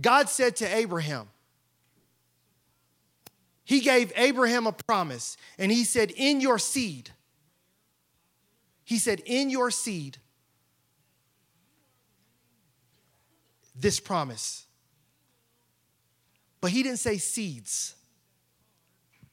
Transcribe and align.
God 0.00 0.28
said 0.28 0.56
to 0.56 0.76
Abraham, 0.76 1.28
He 3.64 3.80
gave 3.80 4.12
Abraham 4.16 4.66
a 4.66 4.72
promise, 4.72 5.36
and 5.58 5.70
He 5.70 5.84
said, 5.84 6.10
In 6.16 6.40
your 6.40 6.58
seed, 6.58 7.10
He 8.84 8.98
said, 8.98 9.20
In 9.24 9.50
your 9.50 9.70
seed, 9.70 10.18
this 13.74 14.00
promise. 14.00 14.66
But 16.60 16.70
He 16.70 16.82
didn't 16.82 16.98
say 16.98 17.18
seeds, 17.18 17.94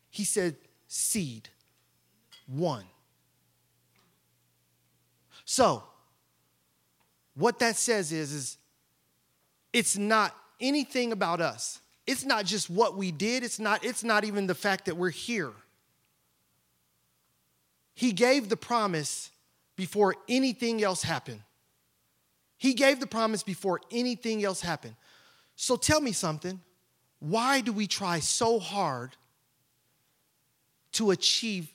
He 0.10 0.24
said 0.24 0.56
seed, 0.88 1.50
one. 2.46 2.86
So, 5.46 5.84
what 7.34 7.60
that 7.60 7.76
says 7.76 8.12
is, 8.12 8.32
is 8.32 8.58
it's 9.74 9.98
not 9.98 10.36
anything 10.62 11.12
about 11.12 11.42
us. 11.42 11.82
It's 12.08 12.26
not 12.26 12.46
just 12.46 12.70
what 12.70 12.96
we 12.96 13.12
did, 13.12 13.44
it's 13.44 13.60
not, 13.60 13.84
it's 13.84 14.04
not 14.04 14.24
even 14.24 14.48
the 14.48 14.56
fact 14.56 14.86
that 14.86 14.96
we're 14.96 15.10
here. 15.10 15.52
He 17.94 18.12
gave 18.12 18.50
the 18.50 18.58
promise 18.58 19.32
before 19.76 20.16
anything 20.30 20.84
else 20.84 21.04
happened. 21.04 21.42
He 22.58 22.74
gave 22.74 23.00
the 23.00 23.08
promise 23.08 23.44
before 23.44 23.82
anything 23.92 24.44
else 24.44 24.62
happened. 24.62 24.96
So 25.56 25.76
tell 25.76 26.02
me 26.02 26.12
something. 26.12 26.60
Why 27.20 27.62
do 27.62 27.74
we 27.74 27.88
try 27.88 28.20
so 28.20 28.60
hard 28.60 29.16
to 30.94 31.12
achieve 31.12 31.70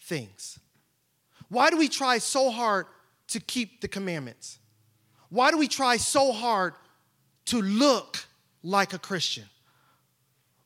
things? 0.00 0.58
Why 1.48 1.70
do 1.70 1.76
we 1.76 1.88
try 1.88 2.18
so 2.18 2.50
hard 2.50 2.86
to 3.28 3.40
keep 3.40 3.80
the 3.80 3.88
commandments? 3.88 4.58
Why 5.30 5.50
do 5.50 5.58
we 5.58 5.68
try 5.68 5.96
so 5.96 6.32
hard 6.32 6.74
to 7.50 7.60
look 7.60 8.24
like 8.62 8.92
a 8.92 8.98
Christian? 8.98 9.44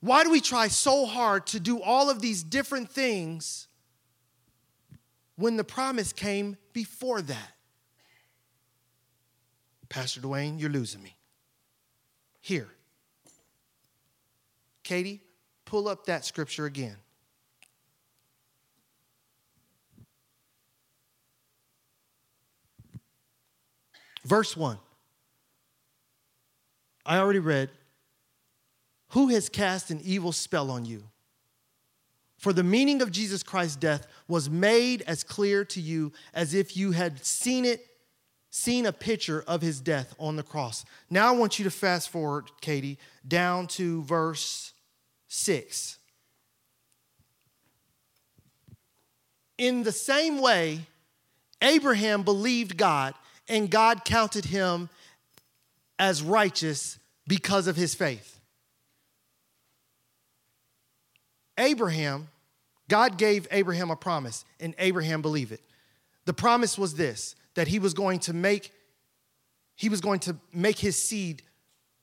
Why 0.01 0.23
do 0.23 0.31
we 0.31 0.41
try 0.41 0.69
so 0.69 1.07
hard 1.07 1.47
to 1.49 1.61
do 1.61 1.81
all 1.81 2.11
of 2.11 2.21
these 2.21 2.43
different 2.43 2.91
things 2.91 3.69
when 5.37 5.57
the 5.57 5.65
promise 5.65 6.13
came 6.13 6.57
before 6.73 7.23
that? 7.23 7.53
Pastor 9.89 10.21
Duane, 10.21 10.59
you're 10.59 10.71
losing 10.71 11.03
me. 11.03 11.17
Here. 12.41 12.69
Katie, 14.83 15.23
pull 15.65 15.89
up 15.89 16.05
that 16.07 16.27
scripture 16.27 16.67
again. 16.67 16.97
Verse 24.25 24.55
1. 24.57 24.79
I 27.07 27.19
already 27.19 27.39
read. 27.39 27.71
Who 29.11 29.29
has 29.29 29.49
cast 29.49 29.91
an 29.91 30.01
evil 30.03 30.33
spell 30.33 30.71
on 30.71 30.85
you? 30.85 31.05
For 32.39 32.53
the 32.53 32.65
meaning 32.65 33.01
of 33.01 33.11
Jesus 33.11 33.43
Christ's 33.43 33.77
death 33.77 34.07
was 34.29 34.51
made 34.51 35.03
as 35.03 35.25
clear 35.25 35.65
to 35.67 35.81
you 35.81 36.13
as 36.35 36.53
if 36.53 36.77
you 36.77 36.93
had 36.93 37.25
seen 37.25 37.65
it, 37.65 37.87
seen 38.51 38.87
a 38.87 38.93
picture 38.93 39.45
of 39.47 39.63
his 39.63 39.81
death 39.81 40.15
on 40.19 40.37
the 40.37 40.43
cross. 40.43 40.85
Now 41.09 41.29
I 41.29 41.37
want 41.37 41.59
you 41.59 41.65
to 41.65 41.71
fast 41.71 42.11
forward, 42.11 42.51
Katie, 42.61 42.99
down 43.27 43.67
to 43.69 44.03
verse 44.03 44.73
6. 45.29 45.99
In 49.57 49.85
the 49.85 49.93
same 49.93 50.41
way, 50.41 50.81
Abraham 51.63 52.23
believed 52.23 52.77
God 52.77 53.15
and 53.49 53.71
God 53.71 54.05
counted 54.05 54.47
him 54.47 54.89
as 55.98 56.23
righteous 56.23 56.98
because 57.27 57.67
of 57.67 57.77
his 57.77 57.95
faith. 57.95 58.41
Abraham, 61.59 62.28
God 62.89 63.17
gave 63.17 63.47
Abraham 63.51 63.91
a 63.91 63.96
promise, 63.96 64.45
and 64.61 64.74
Abraham 64.79 65.23
believed 65.23 65.52
it. 65.52 65.61
The 66.24 66.35
promise 66.35 66.79
was 66.79 66.95
this 66.95 67.36
that 67.55 67.69
he 67.69 67.79
was 67.79 67.95
going 67.95 68.19
to 68.20 68.33
make 68.33 68.73
he 69.77 69.89
was 69.89 70.01
going 70.01 70.20
to 70.20 70.36
make 70.52 70.79
his 70.79 71.01
seed 71.01 71.42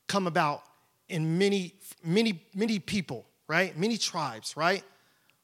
come 0.08 0.28
about 0.28 0.64
in 1.10 1.38
many 1.38 1.74
many 2.04 2.44
many 2.54 2.80
people 2.80 3.26
right 3.48 3.78
many 3.78 3.98
tribes 3.98 4.56
right 4.56 4.84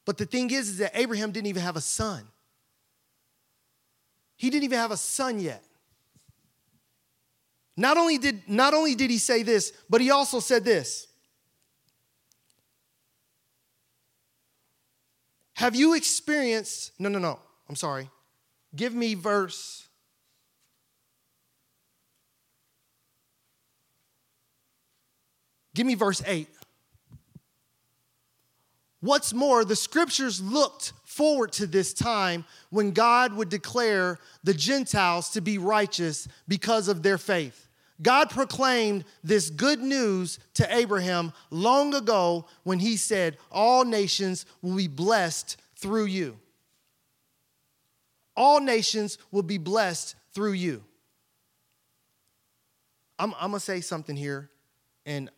but 0.04 0.16
the 0.18 0.26
thing 0.26 0.50
is 0.50 0.68
is 0.68 0.78
that 0.78 0.92
abraham 0.94 1.30
didn't 1.30 1.46
even 1.46 1.62
have 1.62 1.76
a 1.76 1.80
son 1.80 2.22
he 4.36 4.50
didn't 4.50 4.64
even 4.64 4.78
have 4.78 4.90
a 4.90 4.96
son 4.96 5.38
yet 5.40 5.62
not 7.78 7.96
only 7.96 8.18
did, 8.18 8.42
not 8.48 8.74
only 8.74 8.96
did 8.96 9.08
he 9.08 9.18
say 9.18 9.44
this, 9.44 9.72
but 9.88 10.00
he 10.00 10.10
also 10.10 10.40
said 10.40 10.64
this. 10.64 11.06
Have 15.54 15.76
you 15.76 15.94
experienced, 15.94 16.90
no, 16.98 17.08
no, 17.08 17.20
no, 17.20 17.38
I'm 17.68 17.76
sorry. 17.76 18.10
Give 18.74 18.92
me 18.92 19.14
verse. 19.14 19.86
Give 25.72 25.86
me 25.86 25.94
verse 25.94 26.20
8. 26.26 26.48
What's 29.00 29.32
more, 29.32 29.64
the 29.64 29.76
scriptures 29.76 30.40
looked 30.40 30.94
forward 31.04 31.52
to 31.52 31.68
this 31.68 31.94
time 31.94 32.44
when 32.70 32.90
God 32.90 33.34
would 33.34 33.48
declare 33.48 34.18
the 34.42 34.54
Gentiles 34.54 35.30
to 35.30 35.40
be 35.40 35.58
righteous 35.58 36.26
because 36.48 36.88
of 36.88 37.04
their 37.04 37.18
faith. 37.18 37.67
God 38.00 38.30
proclaimed 38.30 39.04
this 39.24 39.50
good 39.50 39.80
news 39.80 40.38
to 40.54 40.74
Abraham 40.74 41.32
long 41.50 41.94
ago 41.94 42.46
when 42.62 42.78
he 42.78 42.96
said, 42.96 43.38
All 43.50 43.84
nations 43.84 44.46
will 44.62 44.76
be 44.76 44.88
blessed 44.88 45.56
through 45.76 46.04
you. 46.04 46.38
All 48.36 48.60
nations 48.60 49.18
will 49.32 49.42
be 49.42 49.58
blessed 49.58 50.14
through 50.32 50.52
you. 50.52 50.84
I'm, 53.18 53.34
I'm 53.34 53.50
going 53.50 53.58
to 53.58 53.60
say 53.60 53.80
something 53.80 54.14
here, 54.14 54.48
and 55.04 55.28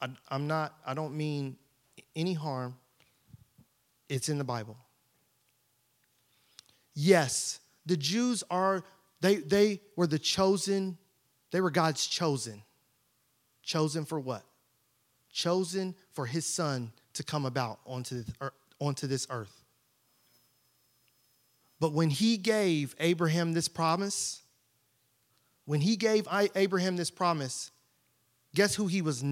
I, 0.00 0.08
I'm 0.28 0.46
not, 0.46 0.74
I 0.84 0.92
don't 0.92 1.16
mean 1.16 1.56
any 2.14 2.34
harm. 2.34 2.76
It's 4.10 4.28
in 4.28 4.36
the 4.36 4.44
Bible. 4.44 4.76
Yes, 6.94 7.60
the 7.86 7.96
Jews 7.96 8.44
are, 8.50 8.84
they, 9.22 9.36
they 9.36 9.80
were 9.96 10.06
the 10.06 10.18
chosen 10.18 10.98
they 11.50 11.60
were 11.60 11.70
God's 11.70 12.06
chosen. 12.06 12.62
Chosen 13.62 14.04
for 14.04 14.18
what? 14.18 14.44
Chosen 15.32 15.94
for 16.12 16.26
his 16.26 16.46
son 16.46 16.92
to 17.14 17.22
come 17.22 17.44
about 17.44 17.80
onto, 17.86 18.24
er, 18.40 18.52
onto 18.78 19.06
this 19.06 19.26
earth. 19.30 19.64
But 21.78 21.92
when 21.92 22.10
he 22.10 22.36
gave 22.36 22.94
Abraham 23.00 23.52
this 23.52 23.68
promise, 23.68 24.42
when 25.64 25.80
he 25.80 25.96
gave 25.96 26.28
Abraham 26.54 26.96
this 26.96 27.10
promise, 27.10 27.70
guess 28.54 28.74
who 28.74 28.86
he 28.86 29.02
was 29.02 29.24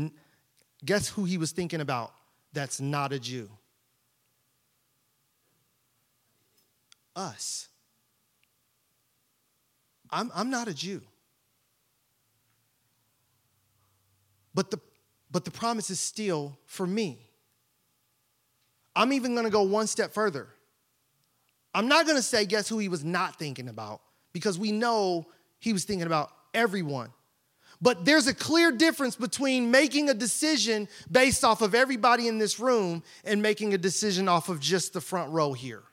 guess 0.84 1.08
who 1.08 1.24
he 1.24 1.36
was 1.36 1.50
thinking 1.50 1.80
about 1.80 2.12
that's 2.52 2.80
not 2.80 3.12
a 3.12 3.18
Jew? 3.18 3.50
Us. 7.14 7.68
I'm, 10.10 10.30
I'm 10.34 10.50
not 10.50 10.68
a 10.68 10.74
Jew. 10.74 11.02
But 14.58 14.72
the, 14.72 14.80
but 15.30 15.44
the 15.44 15.52
promise 15.52 15.88
is 15.88 16.00
still 16.00 16.58
for 16.66 16.84
me. 16.84 17.30
I'm 18.96 19.12
even 19.12 19.36
gonna 19.36 19.50
go 19.50 19.62
one 19.62 19.86
step 19.86 20.12
further. 20.12 20.48
I'm 21.72 21.86
not 21.86 22.08
gonna 22.08 22.22
say, 22.22 22.44
guess 22.44 22.68
who 22.68 22.78
he 22.80 22.88
was 22.88 23.04
not 23.04 23.38
thinking 23.38 23.68
about, 23.68 24.00
because 24.32 24.58
we 24.58 24.72
know 24.72 25.28
he 25.60 25.72
was 25.72 25.84
thinking 25.84 26.08
about 26.08 26.32
everyone. 26.54 27.10
But 27.80 28.04
there's 28.04 28.26
a 28.26 28.34
clear 28.34 28.72
difference 28.72 29.14
between 29.14 29.70
making 29.70 30.10
a 30.10 30.14
decision 30.14 30.88
based 31.08 31.44
off 31.44 31.62
of 31.62 31.72
everybody 31.72 32.26
in 32.26 32.38
this 32.38 32.58
room 32.58 33.04
and 33.24 33.40
making 33.40 33.74
a 33.74 33.78
decision 33.78 34.26
off 34.26 34.48
of 34.48 34.58
just 34.58 34.92
the 34.92 35.00
front 35.00 35.30
row 35.30 35.52
here. 35.52 35.84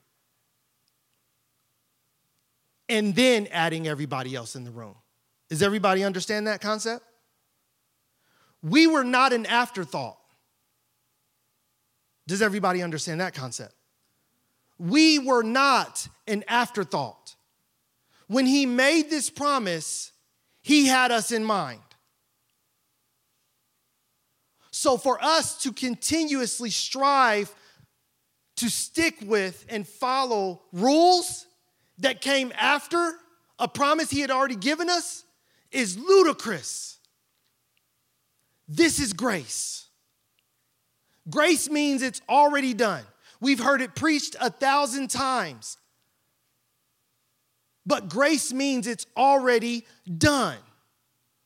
And 2.88 3.14
then 3.14 3.46
adding 3.52 3.86
everybody 3.86 4.34
else 4.34 4.56
in 4.56 4.64
the 4.64 4.72
room. 4.72 4.96
Does 5.50 5.62
everybody 5.62 6.02
understand 6.02 6.48
that 6.48 6.60
concept? 6.60 7.04
We 8.62 8.86
were 8.86 9.04
not 9.04 9.32
an 9.32 9.46
afterthought. 9.46 10.18
Does 12.26 12.42
everybody 12.42 12.82
understand 12.82 13.20
that 13.20 13.34
concept? 13.34 13.74
We 14.78 15.18
were 15.18 15.42
not 15.42 16.08
an 16.26 16.44
afterthought. 16.48 17.34
When 18.26 18.46
he 18.46 18.66
made 18.66 19.08
this 19.08 19.30
promise, 19.30 20.12
he 20.62 20.86
had 20.86 21.12
us 21.12 21.30
in 21.30 21.44
mind. 21.44 21.80
So, 24.72 24.98
for 24.98 25.22
us 25.22 25.62
to 25.62 25.72
continuously 25.72 26.70
strive 26.70 27.54
to 28.56 28.68
stick 28.68 29.16
with 29.24 29.64
and 29.68 29.86
follow 29.86 30.62
rules 30.72 31.46
that 31.98 32.20
came 32.20 32.52
after 32.58 33.12
a 33.58 33.68
promise 33.68 34.10
he 34.10 34.20
had 34.20 34.30
already 34.30 34.56
given 34.56 34.90
us 34.90 35.24
is 35.70 35.96
ludicrous. 35.96 36.95
This 38.68 38.98
is 38.98 39.12
grace. 39.12 39.86
Grace 41.28 41.68
means 41.68 42.02
it's 42.02 42.20
already 42.28 42.74
done. 42.74 43.04
We've 43.40 43.60
heard 43.60 43.80
it 43.80 43.94
preached 43.94 44.36
a 44.40 44.50
thousand 44.50 45.10
times. 45.10 45.76
But 47.84 48.08
grace 48.08 48.52
means 48.52 48.86
it's 48.86 49.06
already 49.16 49.86
done. 50.18 50.58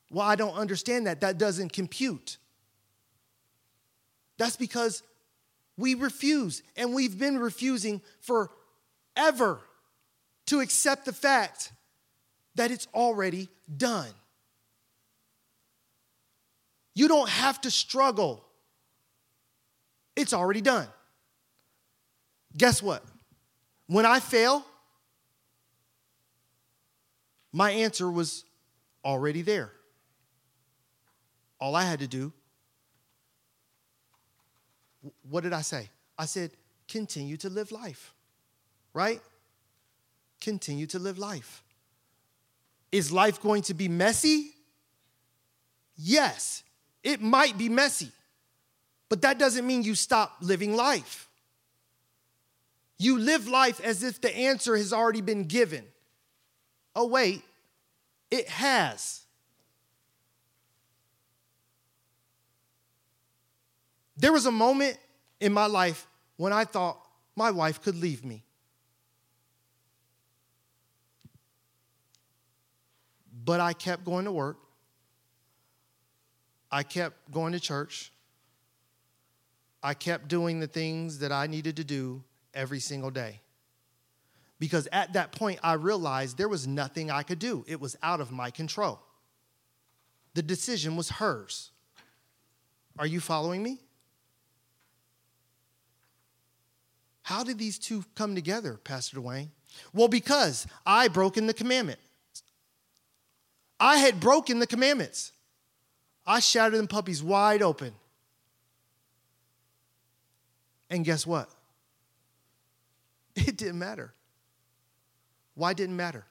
Well, 0.09 0.25
I 0.27 0.35
don't 0.35 0.55
understand 0.55 1.07
that. 1.07 1.21
That 1.21 1.37
doesn't 1.37 1.71
compute. 1.71 2.37
That's 4.37 4.57
because 4.57 5.03
we 5.77 5.93
refuse, 5.93 6.63
and 6.75 6.93
we've 6.93 7.17
been 7.17 7.39
refusing 7.39 8.01
forever 8.19 9.61
to 10.47 10.59
accept 10.59 11.05
the 11.05 11.13
fact 11.13 11.71
that 12.55 12.71
it's 12.71 12.87
already 12.93 13.49
done. 13.77 14.09
You 16.93 17.07
don't 17.07 17.29
have 17.29 17.61
to 17.61 17.71
struggle, 17.71 18.45
it's 20.15 20.33
already 20.33 20.61
done. 20.61 20.87
Guess 22.57 22.83
what? 22.83 23.03
When 23.87 24.05
I 24.05 24.19
fail, 24.19 24.65
my 27.53 27.71
answer 27.71 28.09
was 28.09 28.43
already 29.03 29.41
there. 29.41 29.71
All 31.59 31.75
I 31.75 31.83
had 31.83 31.99
to 31.99 32.07
do, 32.07 32.33
what 35.29 35.43
did 35.43 35.53
I 35.53 35.61
say? 35.61 35.89
I 36.17 36.25
said, 36.25 36.51
continue 36.87 37.37
to 37.37 37.49
live 37.49 37.71
life, 37.71 38.13
right? 38.93 39.21
Continue 40.39 40.87
to 40.87 40.99
live 40.99 41.17
life. 41.17 41.63
Is 42.91 43.11
life 43.11 43.41
going 43.41 43.61
to 43.63 43.73
be 43.73 43.87
messy? 43.87 44.51
Yes, 45.95 46.63
it 47.03 47.21
might 47.21 47.57
be 47.57 47.69
messy, 47.69 48.11
but 49.09 49.21
that 49.23 49.37
doesn't 49.39 49.65
mean 49.65 49.83
you 49.83 49.95
stop 49.95 50.37
living 50.41 50.75
life. 50.75 51.27
You 52.97 53.17
live 53.17 53.47
life 53.47 53.81
as 53.81 54.03
if 54.03 54.21
the 54.21 54.35
answer 54.35 54.77
has 54.77 54.93
already 54.93 55.21
been 55.21 55.45
given. 55.45 55.83
Oh, 56.95 57.07
wait, 57.07 57.41
it 58.29 58.47
has. 58.47 59.21
There 64.17 64.31
was 64.31 64.45
a 64.45 64.51
moment 64.51 64.99
in 65.39 65.51
my 65.51 65.65
life 65.65 66.05
when 66.37 66.53
I 66.53 66.63
thought 66.63 66.99
my 67.35 67.49
wife 67.49 67.81
could 67.81 67.95
leave 67.95 68.23
me. 68.23 68.43
But 73.43 73.59
I 73.59 73.73
kept 73.73 74.05
going 74.05 74.25
to 74.25 74.31
work. 74.31 74.60
I 76.71 76.83
kept 76.83 77.31
going 77.31 77.53
to 77.53 77.59
church. 77.59 78.11
I 79.83 79.93
kept 79.93 80.27
doing 80.27 80.59
the 80.59 80.67
things 80.67 81.19
that 81.19 81.31
I 81.31 81.47
needed 81.47 81.75
to 81.77 81.83
do 81.83 82.23
every 82.53 82.79
single 82.79 83.09
day. 83.09 83.41
Because 84.59 84.87
at 84.91 85.13
that 85.13 85.31
point, 85.31 85.59
I 85.63 85.73
realized 85.73 86.37
there 86.37 86.47
was 86.47 86.67
nothing 86.67 87.09
I 87.09 87.23
could 87.23 87.39
do, 87.39 87.65
it 87.67 87.81
was 87.81 87.97
out 88.03 88.21
of 88.21 88.31
my 88.31 88.51
control. 88.51 88.99
The 90.33 90.43
decision 90.43 90.95
was 90.95 91.09
hers. 91.09 91.71
Are 92.99 93.07
you 93.07 93.19
following 93.19 93.63
me? 93.63 93.79
How 97.23 97.43
did 97.43 97.57
these 97.57 97.79
two 97.79 98.03
come 98.15 98.35
together, 98.35 98.79
Pastor 98.83 99.15
Duane? 99.15 99.51
Well, 99.93 100.07
because 100.07 100.67
I 100.85 101.07
broken 101.07 101.47
the 101.47 101.53
commandment. 101.53 101.99
I 103.79 103.97
had 103.97 104.19
broken 104.19 104.59
the 104.59 104.67
commandments. 104.67 105.31
I 106.25 106.39
shattered 106.39 106.77
them 106.77 106.87
puppies 106.87 107.23
wide 107.23 107.61
open. 107.61 107.93
And 110.89 111.05
guess 111.05 111.25
what? 111.25 111.49
It 113.35 113.57
didn't 113.57 113.79
matter. 113.79 114.13
Why 115.55 115.73
didn't 115.73 115.95
matter? 115.95 116.25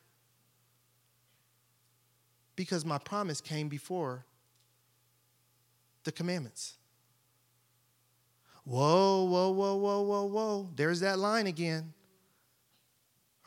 Because 2.57 2.85
my 2.85 2.99
promise 2.99 3.41
came 3.41 3.69
before 3.69 4.27
the 6.05 6.13
commandments. 6.13 6.75
Whoa, 8.65 9.25
whoa, 9.25 9.51
whoa, 9.51 9.77
whoa, 9.77 10.03
whoa, 10.03 10.25
whoa. 10.25 10.69
There's 10.77 11.01
that 11.01 11.19
line 11.19 11.47
again. 11.47 11.93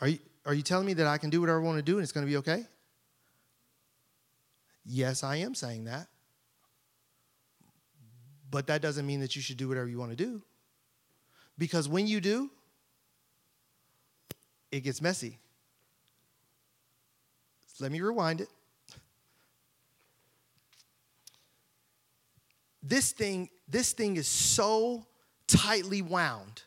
Are 0.02 0.08
you, 0.08 0.20
are 0.46 0.54
you 0.54 0.64
telling 0.64 0.86
me 0.86 0.94
that 0.96 1.08
I 1.08 1.18
can 1.18 1.30
do 1.30 1.42
whatever 1.42 1.62
I 1.62 1.64
want 1.64 1.78
to 1.78 1.84
do 1.84 1.98
and 1.98 2.04
it's 2.04 2.12
going 2.12 2.26
to 2.26 2.30
be 2.30 2.38
okay? 2.38 2.66
Yes, 4.86 5.24
I 5.24 5.38
am 5.38 5.56
saying 5.56 5.86
that. 5.86 6.08
But 8.54 8.68
that 8.68 8.84
doesn't 8.84 9.08
mean 9.08 9.20
that 9.22 9.36
you 9.36 9.42
should 9.42 9.58
do 9.58 9.68
whatever 9.68 9.88
you 9.88 9.98
want 9.98 10.12
to 10.12 10.16
do. 10.16 10.44
Because 11.58 11.90
when 11.90 12.06
you 12.06 12.22
do, 12.22 12.52
it 14.72 14.82
gets 14.82 15.02
messy. 15.02 15.40
let 17.80 17.92
me 17.92 18.00
rewind 18.00 18.42
it. 18.42 18.50
This 22.84 23.12
thing, 23.12 23.50
this 23.68 23.92
thing 23.92 24.18
is 24.18 24.28
so 24.28 25.08
tightly 25.48 26.04
wound. 26.04 26.62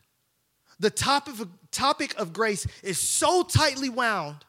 The 0.80 0.90
topic 0.90 1.38
of, 1.38 1.48
topic 1.70 2.18
of 2.18 2.32
grace 2.32 2.66
is 2.82 2.98
so 2.98 3.44
tightly 3.44 3.90
wound 3.90 4.44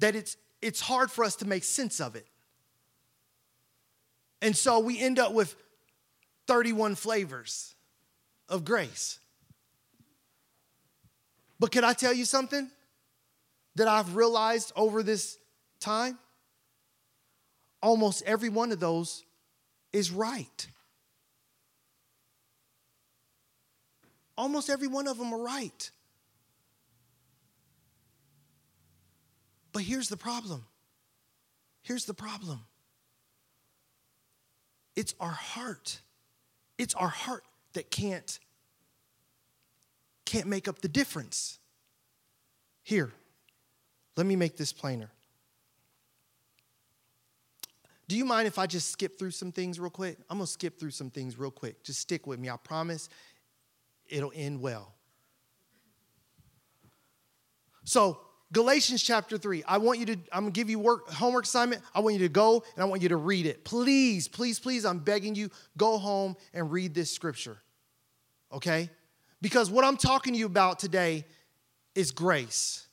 that 0.00 0.16
it's, 0.16 0.36
it's 0.60 0.80
hard 0.80 1.12
for 1.12 1.22
us 1.22 1.36
to 1.36 1.46
make 1.46 1.62
sense 1.62 2.00
of 2.00 2.16
it. 2.16 2.26
And 4.42 4.56
so 4.56 4.78
we 4.78 4.98
end 4.98 5.18
up 5.18 5.32
with 5.32 5.54
31 6.46 6.94
flavors 6.94 7.74
of 8.48 8.64
grace. 8.64 9.18
But 11.58 11.70
can 11.70 11.84
I 11.84 11.92
tell 11.92 12.12
you 12.12 12.24
something 12.24 12.70
that 13.76 13.86
I've 13.86 14.16
realized 14.16 14.72
over 14.74 15.02
this 15.02 15.38
time? 15.78 16.18
Almost 17.82 18.22
every 18.24 18.48
one 18.48 18.72
of 18.72 18.80
those 18.80 19.24
is 19.92 20.10
right. 20.10 20.66
Almost 24.36 24.70
every 24.70 24.88
one 24.88 25.06
of 25.06 25.18
them 25.18 25.34
are 25.34 25.42
right. 25.42 25.90
But 29.72 29.82
here's 29.82 30.08
the 30.08 30.16
problem. 30.16 30.64
Here's 31.82 32.06
the 32.06 32.14
problem. 32.14 32.60
It's 35.00 35.14
our 35.18 35.30
heart. 35.30 36.02
It's 36.76 36.94
our 36.94 37.08
heart 37.08 37.44
that 37.72 37.90
can't 37.90 38.38
can't 40.26 40.46
make 40.46 40.68
up 40.68 40.82
the 40.82 40.88
difference. 40.88 41.58
Here, 42.82 43.10
let 44.18 44.26
me 44.26 44.36
make 44.36 44.58
this 44.58 44.74
plainer. 44.74 45.10
Do 48.08 48.16
you 48.18 48.26
mind 48.26 48.46
if 48.46 48.58
I 48.58 48.66
just 48.66 48.90
skip 48.90 49.18
through 49.18 49.30
some 49.30 49.52
things 49.52 49.80
real 49.80 49.88
quick? 49.88 50.18
I'm 50.28 50.36
gonna 50.36 50.46
skip 50.46 50.78
through 50.78 50.90
some 50.90 51.08
things 51.08 51.38
real 51.38 51.50
quick. 51.50 51.82
Just 51.82 52.00
stick 52.00 52.26
with 52.26 52.38
me. 52.38 52.50
I 52.50 52.58
promise 52.58 53.08
it'll 54.06 54.32
end 54.34 54.60
well. 54.60 54.92
So, 57.84 58.20
Galatians 58.52 59.02
chapter 59.02 59.38
3. 59.38 59.62
I 59.66 59.78
want 59.78 60.00
you 60.00 60.06
to, 60.06 60.16
I'm 60.32 60.42
gonna 60.42 60.50
give 60.50 60.68
you 60.68 60.78
work 60.78 61.08
homework 61.08 61.44
assignment. 61.44 61.82
I 61.94 62.00
want 62.00 62.14
you 62.14 62.20
to 62.20 62.28
go 62.28 62.64
and 62.74 62.82
I 62.82 62.86
want 62.86 63.00
you 63.02 63.08
to 63.10 63.16
read 63.16 63.46
it. 63.46 63.64
Please, 63.64 64.26
please, 64.26 64.58
please, 64.58 64.84
I'm 64.84 64.98
begging 64.98 65.34
you, 65.34 65.50
go 65.76 65.98
home 65.98 66.36
and 66.52 66.72
read 66.72 66.94
this 66.94 67.12
scripture. 67.12 67.58
Okay? 68.52 68.90
Because 69.40 69.70
what 69.70 69.84
I'm 69.84 69.96
talking 69.96 70.32
to 70.32 70.38
you 70.38 70.46
about 70.46 70.80
today 70.80 71.24
is 71.94 72.10
grace. 72.10 72.88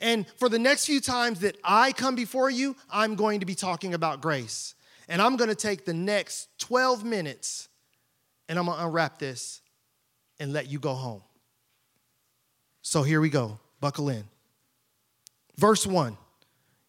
And 0.00 0.26
for 0.38 0.48
the 0.48 0.58
next 0.58 0.86
few 0.86 1.00
times 1.00 1.40
that 1.40 1.56
I 1.62 1.92
come 1.92 2.14
before 2.14 2.50
you, 2.50 2.74
I'm 2.90 3.14
going 3.14 3.40
to 3.40 3.46
be 3.46 3.54
talking 3.54 3.94
about 3.94 4.22
grace. 4.22 4.74
And 5.08 5.20
I'm 5.20 5.36
gonna 5.36 5.54
take 5.54 5.84
the 5.84 5.94
next 5.94 6.48
12 6.60 7.04
minutes 7.04 7.68
and 8.48 8.58
I'm 8.58 8.66
gonna 8.66 8.86
unwrap 8.86 9.18
this 9.18 9.60
and 10.40 10.52
let 10.52 10.68
you 10.68 10.78
go 10.78 10.94
home. 10.94 11.22
So 12.80 13.02
here 13.02 13.20
we 13.20 13.28
go. 13.28 13.58
Buckle 13.80 14.08
in. 14.08 14.24
Verse 15.56 15.86
1, 15.86 16.16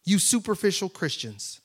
you 0.04 0.18
superficial 0.18 0.88
Christians. 0.88 1.60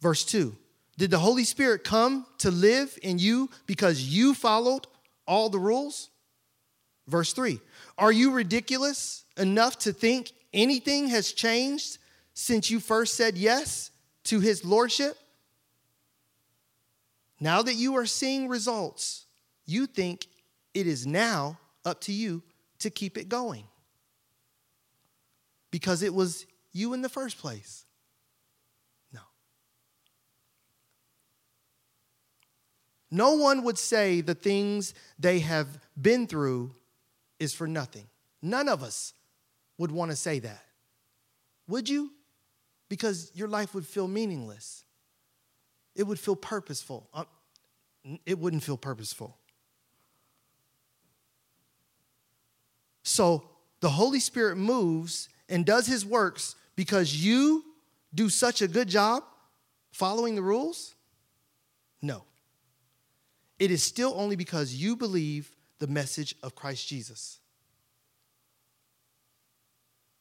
Verse 0.00 0.24
2, 0.24 0.54
did 0.96 1.10
the 1.10 1.18
Holy 1.18 1.44
Spirit 1.44 1.84
come 1.84 2.26
to 2.38 2.50
live 2.50 2.96
in 3.02 3.18
you 3.18 3.50
because 3.66 4.02
you 4.02 4.34
followed 4.34 4.86
all 5.26 5.48
the 5.48 5.58
rules? 5.58 6.10
Verse 7.06 7.32
3, 7.32 7.60
are 7.96 8.12
you 8.12 8.32
ridiculous 8.32 9.24
enough 9.36 9.78
to 9.80 9.92
think 9.92 10.32
anything 10.52 11.08
has 11.08 11.32
changed 11.32 11.98
since 12.34 12.70
you 12.70 12.80
first 12.80 13.14
said 13.14 13.36
yes 13.36 13.90
to 14.24 14.40
his 14.40 14.64
lordship? 14.64 15.16
Now 17.40 17.62
that 17.62 17.74
you 17.74 17.96
are 17.96 18.06
seeing 18.06 18.48
results, 18.48 19.26
you 19.66 19.86
think 19.86 20.26
it 20.74 20.86
is 20.86 21.06
now 21.06 21.58
up 21.84 22.00
to 22.02 22.12
you 22.12 22.42
to 22.80 22.90
keep 22.90 23.16
it 23.16 23.28
going 23.28 23.64
because 25.70 26.02
it 26.02 26.14
was 26.14 26.46
you 26.72 26.94
in 26.94 27.02
the 27.02 27.08
first 27.08 27.38
place. 27.38 27.84
No. 29.12 29.20
No 33.10 33.34
one 33.34 33.62
would 33.64 33.78
say 33.78 34.20
the 34.20 34.34
things 34.34 34.94
they 35.18 35.40
have 35.40 35.68
been 36.00 36.26
through 36.26 36.72
is 37.38 37.54
for 37.54 37.66
nothing. 37.66 38.06
None 38.42 38.68
of 38.68 38.82
us 38.82 39.14
would 39.78 39.90
want 39.90 40.10
to 40.10 40.16
say 40.16 40.38
that. 40.40 40.64
Would 41.68 41.88
you? 41.88 42.12
Because 42.88 43.30
your 43.34 43.48
life 43.48 43.74
would 43.74 43.86
feel 43.86 44.08
meaningless. 44.08 44.84
It 45.94 46.04
would 46.04 46.18
feel 46.18 46.36
purposeful. 46.36 47.08
Uh, 47.12 47.24
it 48.24 48.38
wouldn't 48.38 48.62
feel 48.62 48.76
purposeful. 48.76 49.36
So 53.02 53.48
the 53.80 53.90
Holy 53.90 54.20
Spirit 54.20 54.56
moves 54.56 55.28
and 55.48 55.64
does 55.64 55.86
his 55.86 56.04
works 56.04 56.54
because 56.76 57.14
you 57.14 57.64
do 58.14 58.28
such 58.28 58.62
a 58.62 58.68
good 58.68 58.88
job 58.88 59.22
following 59.90 60.34
the 60.34 60.42
rules? 60.42 60.94
No. 62.02 62.24
It 63.58 63.70
is 63.70 63.82
still 63.82 64.14
only 64.16 64.36
because 64.36 64.74
you 64.74 64.96
believe 64.96 65.50
the 65.78 65.86
message 65.86 66.34
of 66.42 66.54
Christ 66.54 66.86
Jesus. 66.88 67.40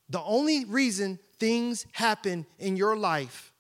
The 0.10 0.22
only 0.22 0.66
reason 0.66 1.20
things 1.40 1.86
happen 1.92 2.46
in 2.60 2.78
your 2.78 2.96
life 2.96 3.52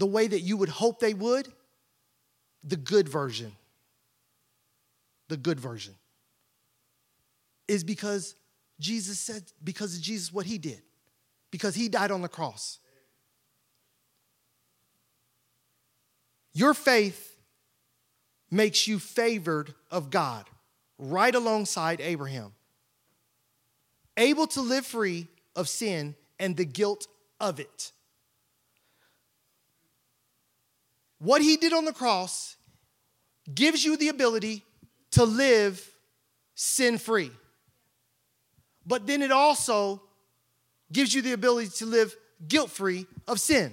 the 0.00 0.06
way 0.06 0.26
that 0.26 0.40
you 0.40 0.56
would 0.56 0.70
hope 0.70 0.98
they 0.98 1.12
would, 1.12 1.46
the 2.64 2.76
good 2.76 3.06
version, 3.06 3.52
the 5.28 5.36
good 5.36 5.60
version, 5.60 5.94
is 7.68 7.84
because 7.84 8.34
Jesus 8.80 9.20
said, 9.20 9.44
because 9.62 9.94
of 9.94 10.02
Jesus, 10.02 10.32
what 10.32 10.46
he 10.46 10.58
did, 10.58 10.82
because 11.50 11.74
he 11.74 11.88
died 11.88 12.10
on 12.10 12.22
the 12.22 12.28
cross. 12.28 12.78
Your 16.52 16.74
faith 16.74 17.36
makes 18.50 18.88
you 18.88 18.98
favored 18.98 19.74
of 19.90 20.10
God, 20.10 20.46
right 20.98 21.34
alongside 21.34 22.00
Abraham, 22.00 22.52
able 24.16 24.46
to 24.48 24.60
live 24.60 24.84
free 24.84 25.28
of 25.54 25.68
sin 25.68 26.16
and 26.38 26.56
the 26.56 26.64
guilt 26.64 27.06
of 27.38 27.60
it. 27.60 27.92
What 31.18 31.42
he 31.42 31.56
did 31.56 31.72
on 31.72 31.84
the 31.84 31.92
cross 31.92 32.56
gives 33.54 33.84
you 33.84 33.96
the 33.96 34.08
ability 34.08 34.64
to 35.12 35.24
live 35.24 35.86
sin 36.54 36.98
free. 36.98 37.30
But 38.90 39.06
then 39.06 39.22
it 39.22 39.30
also 39.30 40.02
gives 40.92 41.14
you 41.14 41.22
the 41.22 41.32
ability 41.32 41.68
to 41.76 41.86
live 41.86 42.12
guilt 42.48 42.70
free 42.70 43.06
of 43.28 43.40
sin. 43.40 43.72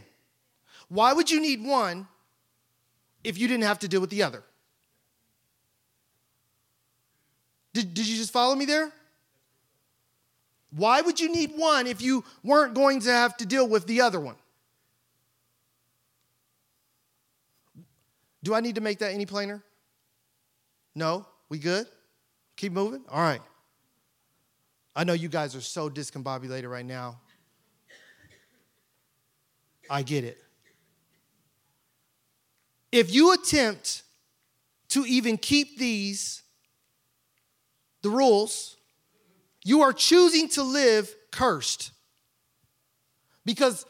Why 0.90 1.12
would 1.12 1.32
you 1.32 1.42
need 1.42 1.66
one 1.66 2.08
if 3.24 3.40
you 3.40 3.48
didn't 3.48 3.64
have 3.64 3.80
to 3.80 3.88
deal 3.88 4.00
with 4.00 4.12
the 4.12 4.22
other? 4.22 4.44
Did, 7.74 7.96
did 7.96 8.08
you 8.08 8.16
just 8.16 8.32
follow 8.32 8.54
me 8.54 8.66
there? 8.66 8.92
Why 10.70 11.02
would 11.02 11.20
you 11.20 11.32
need 11.34 11.54
one 11.56 11.88
if 11.88 12.00
you 12.00 12.24
weren't 12.44 12.76
going 12.76 13.00
to 13.00 13.12
have 13.12 13.36
to 13.38 13.46
deal 13.48 13.68
with 13.68 13.88
the 13.88 14.02
other 14.02 14.20
one? 14.20 14.36
Do 18.44 18.54
I 18.54 18.60
need 18.60 18.76
to 18.76 18.82
make 18.82 19.00
that 19.00 19.16
any 19.16 19.26
plainer? 19.26 19.64
No? 20.94 21.26
We 21.50 21.58
good? 21.58 21.88
Keep 22.56 22.74
moving? 22.74 23.04
All 23.10 23.20
right. 23.20 23.42
I 24.98 25.04
know 25.04 25.14
you 25.14 25.30
guys 25.30 25.56
are 25.56 25.62
so 25.62 25.92
discombobulated 25.92 26.68
right 26.68 26.84
now. 26.84 27.20
I 29.92 30.02
get 30.02 30.24
it. 30.24 30.44
If 32.92 33.14
you 33.14 33.32
attempt 33.32 34.02
to 34.90 35.06
even 35.06 35.38
keep 35.38 35.78
these, 35.78 36.42
the 38.02 38.10
rules, 38.10 38.76
you 39.64 39.84
are 39.84 39.94
choosing 39.94 40.50
to 40.50 40.64
live 40.64 41.14
cursed. 41.30 41.92
Because 43.46 43.86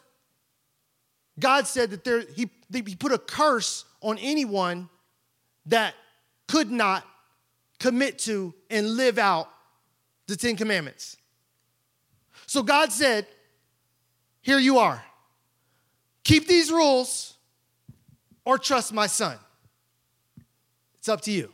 God 1.40 1.68
said 1.68 1.92
that 1.92 2.04
there, 2.04 2.26
he, 2.36 2.50
he 2.70 2.96
put 2.96 3.14
a 3.14 3.18
curse 3.18 3.86
on 4.02 4.18
anyone 4.18 4.90
that 5.68 5.94
could 6.50 6.70
not 6.70 7.06
commit 7.80 8.20
to 8.20 8.54
and 8.70 8.98
live 8.98 9.18
out 9.18 9.48
the 10.28 10.36
Ten 10.36 10.56
Commandments. 10.56 11.18
So 12.46 12.64
God 12.64 12.92
said, 12.92 13.26
Here 14.42 14.60
you 14.60 14.78
are. 14.78 15.04
Keep 16.24 16.48
these 16.48 16.72
rules 16.72 17.36
or 18.46 18.58
trust 18.58 18.94
my 18.94 19.08
son. 19.08 19.38
It's 21.00 21.10
up 21.10 21.22
to 21.22 21.32
you. 21.32 21.52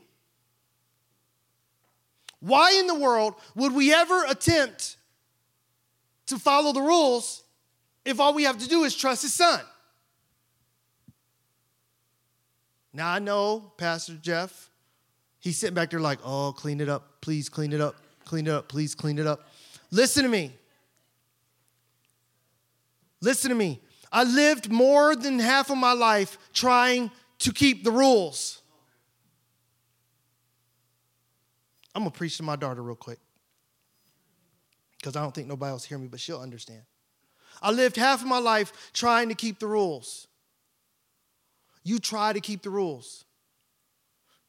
Why 2.39 2.75
in 2.79 2.87
the 2.87 2.95
world 2.95 3.35
would 3.55 3.73
we 3.73 3.93
ever 3.93 4.25
attempt 4.25 4.97
to 6.25 6.37
follow 6.37 6.73
the 6.73 6.81
rules 6.81 7.43
if 8.03 8.19
all 8.19 8.33
we 8.33 8.43
have 8.43 8.57
to 8.57 8.67
do 8.67 8.83
is 8.83 8.95
trust 8.95 9.21
his 9.21 9.33
son? 9.33 9.61
Now 12.91 13.13
I 13.13 13.19
know, 13.19 13.71
Pastor 13.77 14.15
Jeff, 14.21 14.69
he's 15.39 15.57
sitting 15.57 15.73
back 15.73 15.91
there 15.91 15.99
like, 15.99 16.19
oh, 16.23 16.53
clean 16.55 16.81
it 16.81 16.89
up, 16.89 17.21
please 17.21 17.47
clean 17.47 17.73
it 17.73 17.81
up, 17.81 17.95
clean 18.25 18.47
it 18.47 18.51
up, 18.51 18.67
please 18.67 18.95
clean 18.95 19.19
it 19.19 19.27
up. 19.27 19.47
Listen 19.91 20.23
to 20.23 20.29
me. 20.29 20.51
Listen 23.21 23.49
to 23.49 23.55
me. 23.55 23.81
I 24.11 24.23
lived 24.23 24.71
more 24.71 25.15
than 25.15 25.39
half 25.39 25.69
of 25.69 25.77
my 25.77 25.93
life 25.93 26.37
trying 26.53 27.09
to 27.39 27.51
keep 27.51 27.83
the 27.83 27.91
rules. 27.91 28.61
I'm 31.95 32.03
gonna 32.03 32.11
preach 32.11 32.37
to 32.37 32.43
my 32.43 32.55
daughter 32.55 32.81
real 32.81 32.95
quick 32.95 33.19
because 34.97 35.15
I 35.15 35.21
don't 35.21 35.33
think 35.33 35.47
nobody 35.47 35.71
else 35.71 35.83
hear 35.85 35.97
me, 35.97 36.07
but 36.07 36.19
she'll 36.19 36.39
understand. 36.39 36.81
I 37.61 37.71
lived 37.71 37.95
half 37.95 38.21
of 38.21 38.27
my 38.27 38.39
life 38.39 38.91
trying 38.93 39.29
to 39.29 39.35
keep 39.35 39.59
the 39.59 39.67
rules. 39.67 40.27
You 41.83 41.99
try 41.99 42.33
to 42.33 42.39
keep 42.39 42.61
the 42.61 42.69
rules. 42.69 43.25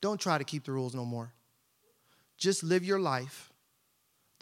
Don't 0.00 0.20
try 0.20 0.38
to 0.38 0.44
keep 0.44 0.64
the 0.64 0.72
rules 0.72 0.94
no 0.94 1.04
more. 1.04 1.32
Just 2.36 2.62
live 2.62 2.84
your 2.84 2.98
life 2.98 3.50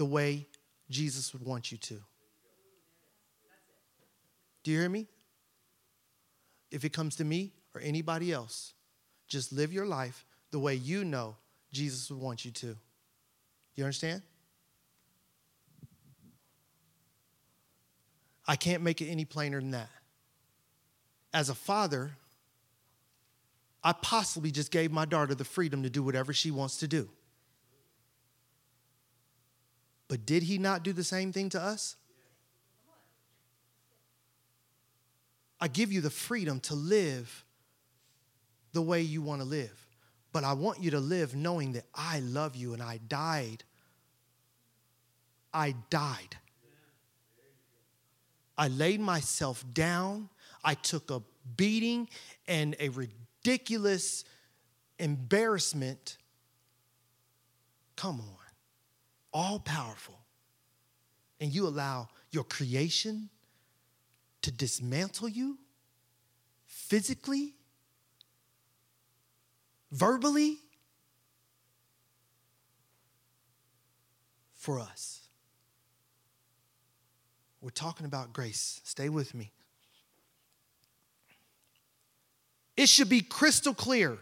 the 0.03 0.07
way 0.07 0.49
Jesus 0.91 1.33
would 1.33 1.45
want 1.45 1.71
you 1.71 1.79
to. 1.79 1.95
Do 4.65 4.73
you 4.73 4.81
hear 4.81 4.89
me? 4.89 5.07
If 6.73 6.85
it 6.85 6.93
comes 6.93 7.15
to 7.17 7.25
me 7.25 7.53
or 7.73 7.81
anybody 7.81 8.33
else, 8.33 8.75
just 9.29 9.53
live 9.53 9.73
your 9.73 9.87
life 9.87 10.27
the 10.51 10.59
way 10.59 10.75
you 10.75 11.05
know 11.05 11.37
Jesus 11.71 12.11
would 12.11 12.19
want 12.19 12.45
you 12.45 12.51
to. 12.51 12.77
You 13.77 13.85
understand? 13.85 14.23
I 18.49 18.57
can't 18.57 18.83
make 18.83 19.01
it 19.01 19.07
any 19.07 19.25
plainer 19.25 19.61
than 19.61 19.71
that. 19.71 19.89
As 21.33 21.49
a 21.49 21.55
father, 21.55 22.11
I 23.85 23.93
possibly 23.93 24.51
just 24.51 24.73
gave 24.73 24.91
my 24.91 25.05
daughter 25.05 25.37
the 25.37 25.45
freedom 25.45 25.85
to 25.85 25.91
do 25.91 26.03
whatever 26.03 26.33
she 26.33 26.51
wants 26.51 26.79
to 26.79 26.89
do. 26.89 27.09
But 30.13 30.27
did 30.27 30.43
he 30.43 30.59
not 30.59 30.83
do 30.83 30.93
the 30.93 31.05
same 31.05 31.33
thing 31.33 31.49
to 31.49 31.59
us? 31.59 31.97
I 35.59 35.69
give 35.69 35.91
you 35.91 36.03
the 36.03 36.11
freedom 36.11 36.61
to 36.61 36.75
live 36.75 37.47
the 38.75 38.83
way 38.83 39.01
you 39.01 39.23
want 39.23 39.41
to 39.41 39.47
live. 39.47 39.87
But 40.31 40.45
I 40.45 40.53
want 40.53 40.83
you 40.83 40.91
to 40.91 41.01
live 41.01 41.35
knowing 41.35 41.73
that 41.73 41.87
I 41.95 42.21
love 42.21 42.57
you 42.57 42.75
and 42.75 42.83
I 42.83 42.99
died. 43.09 43.65
I 45.55 45.77
died. 45.89 46.37
I 48.59 48.69
laid 48.69 49.01
myself 49.01 49.65
down. 49.73 50.29
I 50.63 50.75
took 50.75 51.11
a 51.11 51.23
beating 51.57 52.07
and 52.47 52.77
a 52.79 52.91
ridiculous 52.91 54.25
embarrassment. 54.99 56.19
Come 57.97 58.21
on. 58.21 58.42
All 59.33 59.59
powerful. 59.59 60.19
And 61.41 61.53
you 61.53 61.67
allow 61.67 62.09
your 62.31 62.45
creation 62.45 63.31
to 64.43 64.51
dismantle 64.51 65.29
you 65.29 65.59
physically 66.67 67.55
verbally 69.91 70.59
for 74.55 74.81
us. 74.81 75.29
We're 77.61 77.71
talking 77.71 78.07
about 78.07 78.33
grace. 78.33 78.81
Stay 78.85 79.09
with 79.09 79.35
me. 79.35 79.53
It 82.77 82.89
should 82.89 83.09
be 83.09 83.21
crystal 83.21 83.75
clear. 83.75 84.19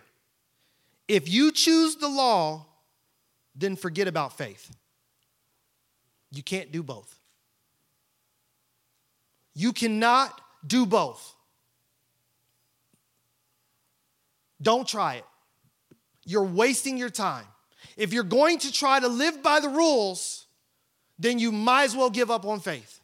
If 1.08 1.28
you 1.28 1.52
choose 1.52 1.96
the 1.96 2.08
law, 2.08 2.66
then 3.54 3.76
forget 3.76 4.08
about 4.08 4.36
faith. 4.36 4.70
You 6.30 6.42
can't 6.42 6.70
do 6.70 6.82
both. 6.82 7.18
You 9.54 9.72
cannot 9.72 10.40
do 10.66 10.86
both. 10.86 11.34
Don't 14.62 14.86
try 14.86 15.14
it. 15.16 15.24
you're 16.24 16.44
wasting 16.44 16.96
your 16.96 17.10
time. 17.10 17.46
If 17.96 18.12
you're 18.12 18.22
going 18.22 18.58
to 18.60 18.72
try 18.72 19.00
to 19.00 19.08
live 19.08 19.42
by 19.42 19.60
the 19.60 19.68
rules, 19.68 20.46
then 21.18 21.38
you 21.38 21.50
might 21.50 21.84
as 21.84 21.96
well 21.96 22.10
give 22.10 22.30
up 22.30 22.44
on 22.44 22.60
faith. 22.60 23.00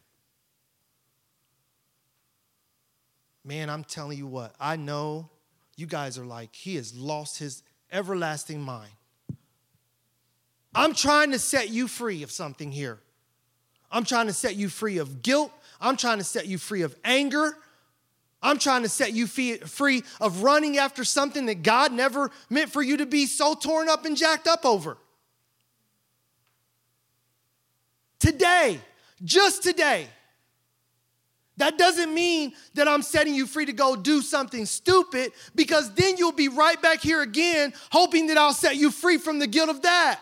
Man, 3.43 3.69
I'm 3.69 3.83
telling 3.83 4.17
you 4.17 4.27
what, 4.27 4.53
I 4.59 4.75
know 4.75 5.29
you 5.75 5.87
guys 5.87 6.17
are 6.17 6.25
like, 6.25 6.55
he 6.55 6.75
has 6.75 6.95
lost 6.95 7.39
his 7.39 7.63
everlasting 7.91 8.61
mind. 8.61 8.91
I'm 10.75 10.93
trying 10.93 11.31
to 11.31 11.39
set 11.39 11.69
you 11.69 11.87
free 11.87 12.23
of 12.23 12.31
something 12.31 12.71
here. 12.71 12.99
I'm 13.91 14.03
trying 14.03 14.27
to 14.27 14.33
set 14.33 14.55
you 14.55 14.69
free 14.69 14.97
of 14.97 15.21
guilt. 15.21 15.51
I'm 15.79 15.97
trying 15.97 16.17
to 16.17 16.23
set 16.23 16.47
you 16.47 16.57
free 16.57 16.81
of 16.81 16.95
anger. 17.03 17.57
I'm 18.41 18.59
trying 18.59 18.83
to 18.83 18.89
set 18.89 19.13
you 19.13 19.27
free 19.27 20.03
of 20.21 20.43
running 20.43 20.77
after 20.77 21.03
something 21.03 21.47
that 21.47 21.63
God 21.63 21.91
never 21.91 22.31
meant 22.49 22.71
for 22.71 22.81
you 22.81 22.97
to 22.97 23.05
be 23.05 23.25
so 23.25 23.55
torn 23.55 23.89
up 23.89 24.05
and 24.05 24.15
jacked 24.15 24.47
up 24.47 24.65
over. 24.65 24.97
Today, 28.19 28.79
just 29.23 29.63
today. 29.63 30.07
That 31.57 31.79
doesn't 31.79 32.13
mean 32.13 32.53
that 32.75 32.87
I'm 32.87 33.01
setting 33.01 33.33
you 33.33 33.47
free 33.47 33.65
to 33.65 33.73
go 33.73 33.95
do 33.95 34.21
something 34.21 34.67
stupid 34.67 35.31
because 35.55 35.91
then 35.95 36.17
you'll 36.17 36.31
be 36.31 36.49
right 36.49 36.79
back 36.79 37.01
here 37.01 37.21
again 37.21 37.73
hoping 37.91 38.27
that 38.27 38.37
I'll 38.37 38.53
set 38.53 38.75
you 38.75 38.91
free 38.91 39.17
from 39.17 39.39
the 39.39 39.47
guilt 39.47 39.69
of 39.69 39.81
that. 39.81 40.21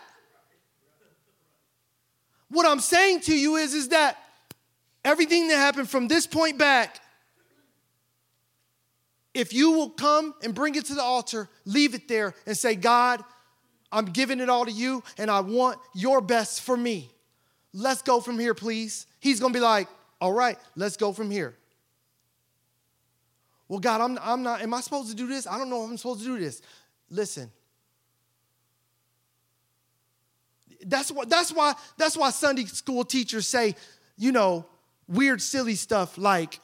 What 2.48 2.66
I'm 2.66 2.80
saying 2.80 3.20
to 3.22 3.36
you 3.36 3.56
is, 3.56 3.74
is 3.74 3.88
that 3.88 4.16
everything 5.04 5.48
that 5.48 5.56
happened 5.56 5.90
from 5.90 6.08
this 6.08 6.26
point 6.26 6.58
back 6.58 7.00
if 9.36 9.52
you 9.52 9.72
will 9.72 9.90
come 9.90 10.34
and 10.42 10.54
bring 10.54 10.76
it 10.76 10.86
to 10.86 10.94
the 10.94 11.02
altar, 11.02 11.46
leave 11.66 11.94
it 11.94 12.08
there 12.08 12.34
and 12.46 12.56
say, 12.56 12.74
God, 12.74 13.22
I'm 13.92 14.06
giving 14.06 14.40
it 14.40 14.48
all 14.48 14.64
to 14.64 14.72
you 14.72 15.02
and 15.18 15.30
I 15.30 15.40
want 15.40 15.78
your 15.94 16.22
best 16.22 16.62
for 16.62 16.74
me. 16.74 17.10
Let's 17.74 18.00
go 18.00 18.20
from 18.22 18.38
here, 18.38 18.54
please. 18.54 19.06
He's 19.20 19.38
gonna 19.38 19.52
be 19.52 19.60
like, 19.60 19.88
all 20.22 20.32
right, 20.32 20.58
let's 20.74 20.96
go 20.96 21.12
from 21.12 21.30
here. 21.30 21.54
Well, 23.68 23.78
God, 23.78 24.00
I'm, 24.00 24.18
I'm 24.22 24.42
not, 24.42 24.62
am 24.62 24.72
I 24.72 24.80
supposed 24.80 25.10
to 25.10 25.14
do 25.14 25.26
this? 25.26 25.46
I 25.46 25.58
don't 25.58 25.68
know 25.68 25.84
if 25.84 25.90
I'm 25.90 25.98
supposed 25.98 26.20
to 26.20 26.26
do 26.26 26.38
this. 26.38 26.62
Listen. 27.10 27.50
That's 30.88 31.10
what 31.10 31.28
that's 31.28 31.52
why 31.52 31.74
that's 31.98 32.16
why 32.16 32.30
Sunday 32.30 32.64
school 32.64 33.04
teachers 33.04 33.48
say, 33.48 33.74
you 34.16 34.30
know, 34.32 34.64
weird, 35.08 35.42
silly 35.42 35.74
stuff 35.74 36.16
like, 36.16 36.60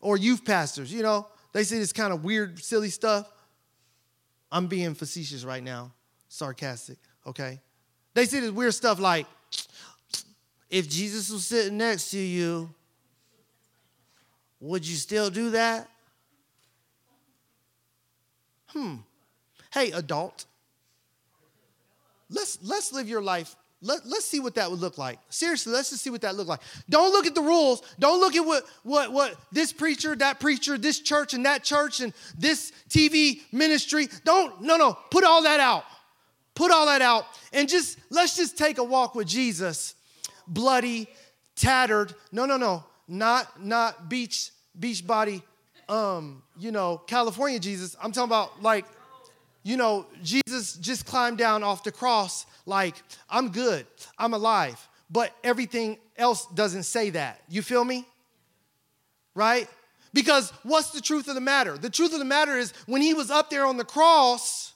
or 0.00 0.16
youth 0.16 0.44
pastors, 0.44 0.92
you 0.92 1.02
know, 1.02 1.26
they 1.52 1.64
say 1.64 1.78
this 1.78 1.92
kind 1.92 2.12
of 2.12 2.22
weird, 2.22 2.62
silly 2.62 2.90
stuff. 2.90 3.30
I'm 4.50 4.66
being 4.66 4.94
facetious 4.94 5.44
right 5.44 5.62
now, 5.62 5.92
sarcastic, 6.28 6.98
okay? 7.26 7.58
They 8.12 8.26
say 8.26 8.40
this 8.40 8.50
weird 8.50 8.74
stuff 8.74 9.00
like, 9.00 9.26
if 10.68 10.88
Jesus 10.88 11.30
was 11.30 11.46
sitting 11.46 11.78
next 11.78 12.10
to 12.10 12.18
you, 12.18 12.68
would 14.60 14.86
you 14.86 14.96
still 14.96 15.30
do 15.30 15.50
that? 15.50 15.88
Hmm. 18.66 18.96
Hey, 19.72 19.90
adult. 19.92 20.44
Let's 22.32 22.58
let's 22.62 22.92
live 22.92 23.08
your 23.08 23.22
life 23.22 23.54
let, 23.84 24.06
let's 24.06 24.24
see 24.24 24.38
what 24.38 24.54
that 24.54 24.70
would 24.70 24.78
look 24.78 24.96
like. 24.96 25.18
Seriously, 25.28 25.72
let's 25.72 25.90
just 25.90 26.04
see 26.04 26.10
what 26.10 26.20
that 26.20 26.36
look 26.36 26.46
like. 26.46 26.60
Don't 26.88 27.10
look 27.10 27.26
at 27.26 27.34
the 27.34 27.42
rules. 27.42 27.82
Don't 27.98 28.20
look 28.20 28.36
at 28.36 28.46
what, 28.46 28.64
what, 28.84 29.12
what 29.12 29.36
this 29.50 29.72
preacher, 29.72 30.14
that 30.16 30.38
preacher, 30.38 30.78
this 30.78 31.00
church 31.00 31.34
and 31.34 31.44
that 31.46 31.64
church 31.64 32.00
and 32.00 32.14
this 32.38 32.72
TV 32.88 33.40
ministry. 33.50 34.08
Don't, 34.24 34.62
no, 34.62 34.76
no, 34.76 34.96
put 35.10 35.24
all 35.24 35.42
that 35.42 35.58
out. 35.58 35.84
Put 36.54 36.70
all 36.70 36.86
that 36.86 37.02
out 37.02 37.24
and 37.52 37.68
just 37.68 37.98
let's 38.10 38.36
just 38.36 38.56
take 38.56 38.78
a 38.78 38.84
walk 38.84 39.14
with 39.14 39.26
Jesus. 39.26 39.94
Bloody, 40.46 41.08
tattered. 41.56 42.14
No, 42.30 42.44
no, 42.44 42.56
no. 42.56 42.84
Not 43.08 43.64
not 43.64 44.08
beach 44.08 44.50
beach 44.78 45.04
body 45.06 45.42
um, 45.88 46.42
you 46.58 46.70
know, 46.70 46.98
California 47.06 47.58
Jesus. 47.58 47.96
I'm 48.00 48.12
talking 48.12 48.28
about 48.28 48.62
like 48.62 48.84
you 49.62 49.76
know, 49.76 50.06
Jesus 50.22 50.41
just 50.76 51.06
climbed 51.06 51.38
down 51.38 51.62
off 51.62 51.84
the 51.84 51.92
cross 51.92 52.46
like, 52.66 52.94
I'm 53.28 53.50
good, 53.50 53.86
I'm 54.18 54.34
alive, 54.34 54.88
but 55.10 55.34
everything 55.42 55.98
else 56.16 56.46
doesn't 56.54 56.84
say 56.84 57.10
that. 57.10 57.40
You 57.48 57.62
feel 57.62 57.84
me? 57.84 58.06
Right? 59.34 59.68
Because 60.14 60.50
what's 60.62 60.90
the 60.90 61.00
truth 61.00 61.28
of 61.28 61.34
the 61.34 61.40
matter? 61.40 61.76
The 61.78 61.90
truth 61.90 62.12
of 62.12 62.18
the 62.18 62.24
matter 62.24 62.56
is 62.58 62.72
when 62.86 63.02
he 63.02 63.14
was 63.14 63.30
up 63.30 63.50
there 63.50 63.64
on 63.64 63.76
the 63.76 63.84
cross, 63.84 64.74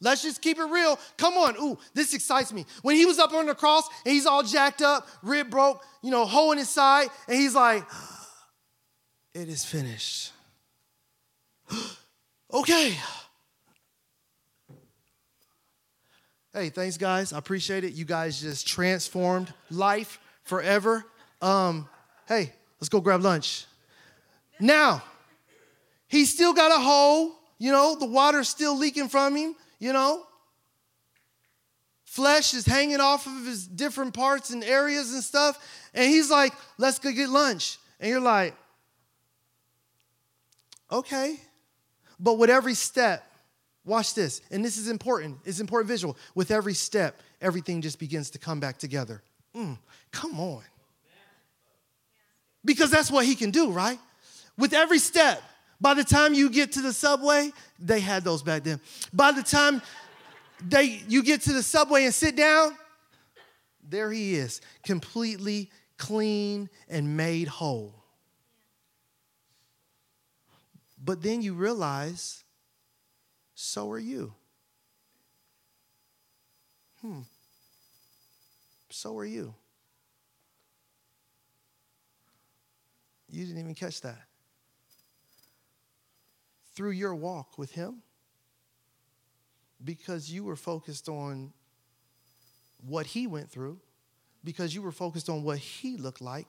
let's 0.00 0.22
just 0.22 0.42
keep 0.42 0.58
it 0.58 0.64
real. 0.64 0.98
Come 1.16 1.34
on, 1.34 1.56
ooh, 1.60 1.78
this 1.94 2.12
excites 2.12 2.52
me. 2.52 2.66
When 2.82 2.96
he 2.96 3.06
was 3.06 3.18
up 3.18 3.32
on 3.32 3.46
the 3.46 3.54
cross 3.54 3.88
and 4.04 4.12
he's 4.12 4.26
all 4.26 4.42
jacked 4.42 4.82
up, 4.82 5.06
rib 5.22 5.50
broke, 5.50 5.82
you 6.02 6.10
know, 6.10 6.24
hole 6.24 6.52
in 6.52 6.58
his 6.58 6.68
side, 6.68 7.08
and 7.28 7.36
he's 7.36 7.54
like, 7.54 7.84
it 9.32 9.48
is 9.48 9.64
finished. 9.64 10.32
okay. 12.52 12.96
Hey, 16.54 16.68
thanks, 16.68 16.96
guys. 16.96 17.32
I 17.32 17.38
appreciate 17.38 17.82
it. 17.82 17.94
You 17.94 18.04
guys 18.04 18.40
just 18.40 18.64
transformed 18.64 19.52
life 19.72 20.20
forever. 20.44 21.04
Um, 21.42 21.88
hey, 22.28 22.52
let's 22.80 22.88
go 22.88 23.00
grab 23.00 23.22
lunch. 23.22 23.66
Now, 24.60 25.02
he's 26.06 26.32
still 26.32 26.52
got 26.52 26.70
a 26.70 26.80
hole, 26.80 27.32
you 27.58 27.72
know, 27.72 27.96
the 27.98 28.06
water's 28.06 28.48
still 28.48 28.78
leaking 28.78 29.08
from 29.08 29.34
him, 29.34 29.56
you 29.80 29.92
know. 29.92 30.24
Flesh 32.04 32.54
is 32.54 32.64
hanging 32.64 33.00
off 33.00 33.26
of 33.26 33.44
his 33.44 33.66
different 33.66 34.14
parts 34.14 34.50
and 34.50 34.62
areas 34.62 35.12
and 35.12 35.24
stuff. 35.24 35.58
And 35.92 36.08
he's 36.08 36.30
like, 36.30 36.52
let's 36.78 37.00
go 37.00 37.10
get 37.10 37.30
lunch. 37.30 37.78
And 37.98 38.08
you're 38.08 38.20
like, 38.20 38.54
okay. 40.92 41.34
But 42.20 42.38
with 42.38 42.48
every 42.48 42.74
step, 42.74 43.28
Watch 43.84 44.14
this. 44.14 44.40
And 44.50 44.64
this 44.64 44.78
is 44.78 44.88
important. 44.88 45.38
It's 45.44 45.60
important 45.60 45.88
visual. 45.88 46.16
With 46.34 46.50
every 46.50 46.74
step, 46.74 47.20
everything 47.40 47.82
just 47.82 47.98
begins 47.98 48.30
to 48.30 48.38
come 48.38 48.60
back 48.60 48.78
together. 48.78 49.22
Mm, 49.54 49.78
come 50.10 50.40
on. 50.40 50.62
Because 52.64 52.90
that's 52.90 53.10
what 53.10 53.26
he 53.26 53.34
can 53.34 53.50
do, 53.50 53.70
right? 53.70 53.98
With 54.56 54.72
every 54.72 54.98
step, 54.98 55.42
by 55.80 55.92
the 55.92 56.04
time 56.04 56.32
you 56.32 56.48
get 56.48 56.72
to 56.72 56.80
the 56.80 56.92
subway, 56.92 57.52
they 57.78 58.00
had 58.00 58.24
those 58.24 58.42
back 58.42 58.64
then. 58.64 58.80
By 59.12 59.32
the 59.32 59.42
time 59.42 59.82
they 60.66 61.02
you 61.08 61.22
get 61.22 61.42
to 61.42 61.52
the 61.52 61.62
subway 61.62 62.04
and 62.04 62.14
sit 62.14 62.36
down, 62.36 62.76
there 63.86 64.10
he 64.10 64.34
is, 64.34 64.62
completely 64.82 65.70
clean 65.98 66.70
and 66.88 67.16
made 67.16 67.48
whole. 67.48 67.94
But 71.04 71.22
then 71.22 71.42
you 71.42 71.52
realize 71.52 72.43
so 73.54 73.90
are 73.90 73.98
you. 73.98 74.32
Hmm. 77.00 77.20
So 78.90 79.16
are 79.18 79.24
you. 79.24 79.54
You 83.28 83.44
didn't 83.44 83.60
even 83.60 83.74
catch 83.74 84.00
that. 84.02 84.22
Through 86.74 86.92
your 86.92 87.14
walk 87.14 87.58
with 87.58 87.72
Him, 87.72 88.02
because 89.84 90.30
you 90.30 90.44
were 90.44 90.56
focused 90.56 91.08
on 91.08 91.52
what 92.86 93.06
He 93.06 93.26
went 93.26 93.50
through, 93.50 93.78
because 94.42 94.74
you 94.74 94.82
were 94.82 94.92
focused 94.92 95.28
on 95.28 95.42
what 95.42 95.58
He 95.58 95.96
looked 95.96 96.20
like, 96.20 96.46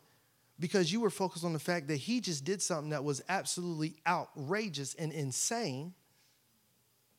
because 0.59 0.91
you 0.91 0.99
were 1.01 1.09
focused 1.09 1.43
on 1.43 1.53
the 1.53 1.59
fact 1.59 1.87
that 1.87 1.97
He 1.97 2.21
just 2.21 2.43
did 2.43 2.61
something 2.61 2.89
that 2.91 3.03
was 3.03 3.21
absolutely 3.29 3.95
outrageous 4.07 4.95
and 4.95 5.11
insane 5.11 5.93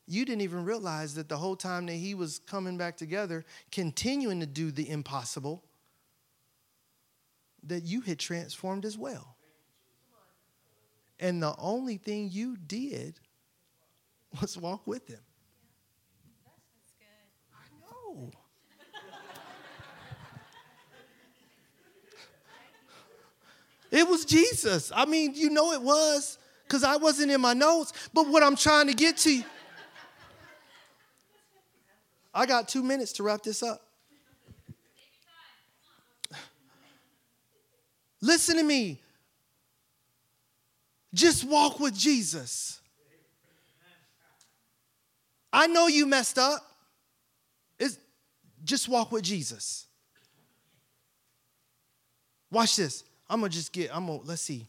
you 0.07 0.23
didn't 0.23 0.41
even 0.41 0.63
realize 0.63 1.15
that 1.15 1.27
the 1.27 1.37
whole 1.37 1.57
time 1.57 1.85
that 1.87 1.93
he 1.93 2.15
was 2.15 2.39
coming 2.39 2.77
back 2.77 2.95
together, 2.95 3.45
continuing 3.71 4.39
to 4.39 4.45
do 4.45 4.71
the 4.71 4.89
impossible, 4.89 5.63
that 7.63 7.83
you 7.83 7.99
had 8.01 8.17
transformed 8.17 8.85
as 8.85 8.97
well. 8.97 9.35
And 11.19 11.43
the 11.43 11.53
only 11.57 11.97
thing 11.97 12.29
you 12.31 12.55
did 12.55 13.19
was 14.41 14.57
walk 14.57 14.87
with 14.87 15.07
him. 15.07 15.19
I 17.53 17.65
know. 17.81 18.31
it 23.91 24.07
was 24.07 24.23
Jesus. 24.23 24.91
I 24.95 25.05
mean, 25.05 25.33
you 25.35 25.49
know 25.49 25.73
it 25.73 25.81
was 25.81 26.37
because 26.63 26.83
I 26.83 26.95
wasn't 26.97 27.31
in 27.31 27.41
my 27.41 27.53
notes. 27.53 27.91
But 28.13 28.29
what 28.29 28.43
I'm 28.43 28.55
trying 28.55 28.87
to 28.87 28.93
get 28.93 29.17
to 29.17 29.33
you. 29.33 29.43
I 32.33 32.45
got 32.45 32.67
two 32.67 32.83
minutes 32.83 33.13
to 33.13 33.23
wrap 33.23 33.43
this 33.43 33.63
up. 33.63 33.81
Listen 38.21 38.57
to 38.57 38.63
me. 38.63 38.99
Just 41.13 41.43
walk 41.45 41.79
with 41.79 41.97
Jesus. 41.97 42.81
I 45.51 45.67
know 45.67 45.87
you 45.87 46.05
messed 46.05 46.37
up. 46.37 46.61
It's, 47.79 47.97
just 48.63 48.89
walk 48.89 49.11
with 49.11 49.23
Jesus. 49.23 49.85
Watch 52.51 52.75
this. 52.75 53.03
I'm 53.29 53.39
gonna 53.39 53.49
just 53.49 53.73
get, 53.73 53.95
I'm 53.95 54.05
gonna, 54.05 54.19
let's 54.23 54.41
see. 54.41 54.67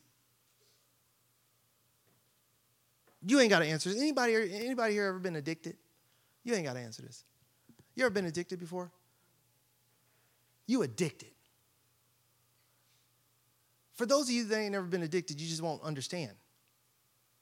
You 3.27 3.41
ain't 3.41 3.51
gotta 3.51 3.67
answer 3.67 3.91
this. 3.91 4.01
Anybody, 4.01 4.35
anybody 4.55 4.95
here 4.95 5.07
ever 5.07 5.19
been 5.19 5.37
addicted? 5.37 5.77
You 6.45 6.55
ain't 6.55 6.65
gotta 6.65 6.81
answer 6.81 7.03
this. 7.03 7.25
You 7.99 8.05
ever 8.05 8.15
been 8.15 8.27
addicted 8.27 8.61
before? 8.61 8.93
You 10.69 10.83
addicted. 10.83 11.33
For 13.97 14.07
those 14.07 14.29
of 14.29 14.31
you 14.31 14.45
that 14.45 14.57
ain't 14.57 14.71
never 14.71 14.87
been 14.87 15.03
addicted, 15.03 15.41
you 15.41 15.49
just 15.49 15.61
won't 15.61 15.83
understand. 15.83 16.31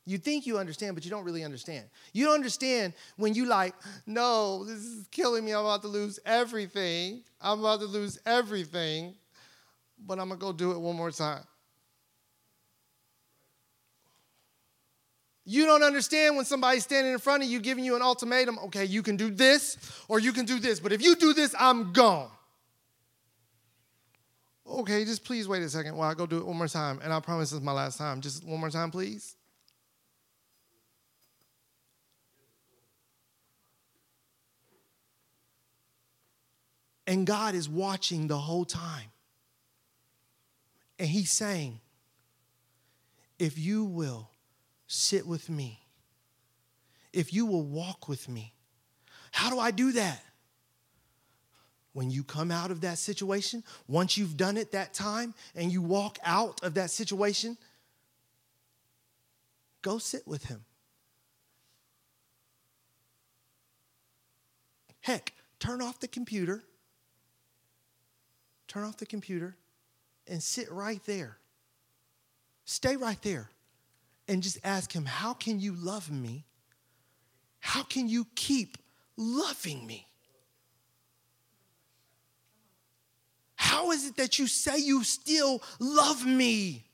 You 0.06 0.16
think 0.16 0.46
you 0.46 0.56
understand, 0.56 0.94
but 0.94 1.04
you 1.04 1.10
don't 1.10 1.24
really 1.24 1.44
understand. 1.44 1.84
You 2.14 2.24
don't 2.24 2.36
understand 2.36 2.94
when 3.18 3.34
you 3.34 3.44
like, 3.44 3.74
no, 4.06 4.64
this 4.64 4.78
is 4.78 5.06
killing 5.08 5.44
me. 5.44 5.52
I'm 5.52 5.60
about 5.60 5.82
to 5.82 5.88
lose 5.88 6.18
everything. 6.24 7.20
I'm 7.38 7.60
about 7.60 7.80
to 7.80 7.86
lose 7.86 8.18
everything, 8.24 9.14
but 10.06 10.18
I'm 10.18 10.30
gonna 10.30 10.40
go 10.40 10.54
do 10.54 10.72
it 10.72 10.78
one 10.78 10.96
more 10.96 11.10
time. 11.10 11.42
You 15.48 15.64
don't 15.64 15.84
understand 15.84 16.34
when 16.34 16.44
somebody's 16.44 16.82
standing 16.82 17.12
in 17.12 17.20
front 17.20 17.44
of 17.44 17.48
you 17.48 17.60
giving 17.60 17.84
you 17.84 17.94
an 17.94 18.02
ultimatum. 18.02 18.58
Okay, 18.64 18.84
you 18.84 19.00
can 19.00 19.16
do 19.16 19.30
this 19.30 19.78
or 20.08 20.18
you 20.18 20.32
can 20.32 20.44
do 20.44 20.58
this, 20.58 20.80
but 20.80 20.92
if 20.92 21.00
you 21.00 21.14
do 21.14 21.32
this, 21.32 21.54
I'm 21.56 21.92
gone. 21.92 22.28
Okay, 24.66 25.04
just 25.04 25.24
please 25.24 25.46
wait 25.46 25.62
a 25.62 25.68
second 25.68 25.96
while 25.96 26.10
I 26.10 26.14
go 26.14 26.26
do 26.26 26.38
it 26.38 26.44
one 26.44 26.56
more 26.56 26.66
time. 26.66 26.98
And 27.02 27.12
I 27.12 27.20
promise 27.20 27.50
this 27.50 27.60
is 27.60 27.64
my 27.64 27.70
last 27.70 27.96
time. 27.96 28.20
Just 28.20 28.44
one 28.44 28.58
more 28.58 28.70
time, 28.70 28.90
please. 28.90 29.36
And 37.06 37.24
God 37.24 37.54
is 37.54 37.68
watching 37.68 38.26
the 38.26 38.36
whole 38.36 38.64
time. 38.64 39.12
And 40.98 41.08
He's 41.08 41.30
saying, 41.30 41.78
if 43.38 43.56
you 43.56 43.84
will 43.84 44.30
sit 44.86 45.26
with 45.26 45.48
me, 45.48 45.80
if 47.12 47.32
you 47.32 47.46
will 47.46 47.64
walk 47.64 48.08
with 48.08 48.28
me, 48.28 48.54
how 49.30 49.50
do 49.50 49.58
I 49.58 49.70
do 49.70 49.92
that? 49.92 50.22
When 51.92 52.10
you 52.10 52.24
come 52.24 52.50
out 52.50 52.70
of 52.70 52.82
that 52.82 52.98
situation, 52.98 53.64
once 53.88 54.18
you've 54.18 54.36
done 54.36 54.56
it 54.56 54.72
that 54.72 54.92
time 54.92 55.32
and 55.54 55.72
you 55.72 55.80
walk 55.80 56.18
out 56.24 56.62
of 56.62 56.74
that 56.74 56.90
situation, 56.90 57.56
go 59.80 59.96
sit 59.96 60.26
with 60.26 60.44
Him. 60.44 60.64
Heck, 65.00 65.32
turn 65.58 65.80
off 65.80 66.00
the 66.00 66.08
computer 66.08 66.64
turn 68.68 68.84
off 68.84 68.96
the 68.98 69.06
computer 69.06 69.56
and 70.26 70.42
sit 70.42 70.70
right 70.70 71.00
there. 71.06 71.38
Stay 72.64 72.96
right 72.96 73.20
there 73.22 73.48
and 74.28 74.42
just 74.42 74.58
ask 74.64 74.92
him, 74.92 75.04
How 75.04 75.34
can 75.34 75.60
you 75.60 75.74
love 75.74 76.10
me? 76.10 76.44
How 77.60 77.82
can 77.82 78.08
you 78.08 78.26
keep 78.34 78.78
loving 79.16 79.86
me? 79.86 80.06
How 83.56 83.90
is 83.90 84.06
it 84.06 84.16
that 84.16 84.38
you 84.38 84.46
say 84.46 84.78
you 84.78 85.02
still 85.02 85.62
love 85.80 86.24
me? 86.24 86.84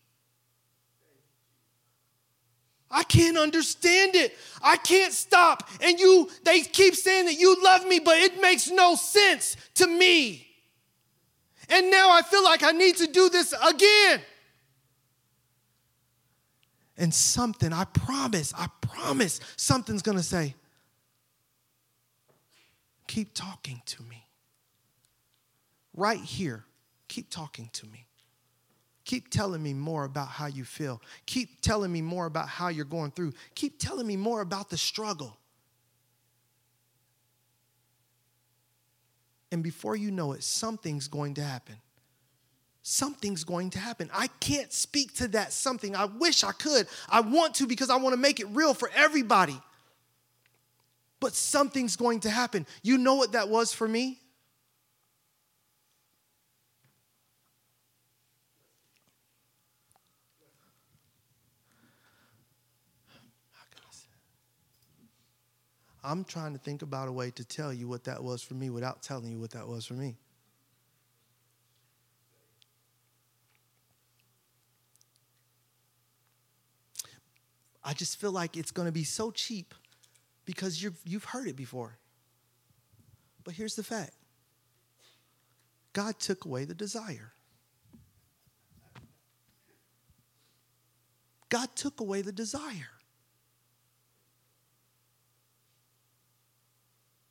I 2.91 3.05
can't 3.05 3.39
understand 3.39 4.15
it. 4.15 4.37
I 4.63 4.77
can't 4.77 5.13
stop. 5.13 5.69
And 5.81 5.99
you, 5.99 6.29
they 6.45 6.61
keep 6.61 6.95
saying 6.95 7.25
that 7.27 7.39
you 7.39 7.57
love 7.63 7.87
me, 7.87 7.99
but 7.99 8.19
it 8.19 8.41
makes 8.41 8.71
no 8.71 8.95
sense 8.95 9.57
to 9.77 9.87
me. 9.87 10.47
And 11.71 11.91
now 11.91 12.11
I 12.11 12.21
feel 12.21 12.45
like 12.45 12.63
I 12.63 12.73
need 12.73 12.97
to 12.99 13.07
do 13.07 13.31
this 13.31 13.55
again. 13.67 14.21
And 17.03 17.13
something, 17.13 17.73
I 17.73 17.83
promise, 17.83 18.55
I 18.57 18.69
promise, 18.81 19.41
something's 19.57 20.03
gonna 20.03 20.23
say, 20.23 20.55
keep 23.09 23.35
talking 23.35 23.83
to 23.87 24.05
me. 24.05 24.25
Right 25.95 26.21
here, 26.21 26.65
keep 27.09 27.29
talking 27.29 27.71
to 27.73 27.87
me. 27.87 28.07
Keep 29.05 29.31
telling 29.31 29.61
me 29.61 29.75
more 29.75 30.05
about 30.05 30.29
how 30.29 30.47
you 30.47 30.63
feel. 30.63 31.03
Keep 31.27 31.61
telling 31.61 31.91
me 31.91 32.03
more 32.03 32.27
about 32.27 32.49
how 32.49 32.69
you're 32.69 32.85
going 32.85 33.11
through. 33.11 33.33
Keep 33.57 33.81
telling 33.81 34.07
me 34.07 34.17
more 34.17 34.41
about 34.41 34.71
the 34.71 34.79
struggle. 34.79 35.37
And 39.51 39.65
before 39.65 39.97
you 39.97 40.13
know 40.13 40.35
it, 40.35 40.45
something's 40.45 41.09
going 41.09 41.35
to 41.35 41.43
happen. 41.43 41.82
Something's 42.83 43.45
going 43.45 43.71
to 43.71 43.79
happen. 43.79 44.11
I 44.13 44.27
can't 44.41 44.73
speak 44.73 45.15
to 45.15 45.29
that 45.29 45.53
something. 45.53 45.95
I 45.95 46.07
wish 46.07 46.43
I 46.43 46.53
could. 46.53 46.89
I 47.09 47.21
want 47.21 47.55
to 47.57 47.67
because 47.67 47.91
I 47.91 47.97
want 47.97 48.13
to 48.13 48.17
make 48.17 48.41
it 48.41 48.47
real 48.51 48.75
for 48.75 48.91
everybody. 48.95 49.61
But 51.21 51.35
something's 51.35 51.95
going 51.95 52.21
to 52.21 52.31
happen. 52.31 52.67
You 52.83 52.99
know 52.99 53.15
what 53.15 53.33
that 53.33 53.49
was 53.49 53.73
for 53.73 53.87
me? 53.87 54.19
I'm 66.05 66.25
trying 66.25 66.53
to 66.53 66.59
think 66.59 66.83
about 66.83 67.07
a 67.07 67.13
way 67.13 67.31
to 67.31 67.45
tell 67.45 67.73
you 67.73 67.87
what 67.87 68.03
that 68.05 68.25
was 68.25 68.43
for 68.43 68.55
me 68.55 68.71
without 68.71 69.03
telling 69.03 69.31
you 69.31 69.39
what 69.39 69.53
that 69.53 69.69
was 69.69 69.87
for 69.87 69.95
me. 69.95 70.17
I 77.93 77.95
just 77.95 78.19
feel 78.19 78.33
like 78.33 78.57
it's 78.57 78.71
going 78.71 78.87
to 78.87 78.93
be 78.93 79.05
so 79.05 79.31
cheap 79.31 79.75
because 80.47 80.83
you've, 80.83 80.99
you've 81.05 81.25
heard 81.25 81.47
it 81.47 81.57
before. 81.57 81.99
But 83.45 83.53
here's 83.53 83.77
the 83.77 83.83
fact 83.83 84.13
God 85.93 86.19
took 86.19 86.47
away 86.47 86.65
the 86.65 86.73
desire. 86.73 87.35
God 91.51 91.69
took 91.77 92.01
away 92.01 92.23
the 92.23 92.33
desire. 92.33 92.89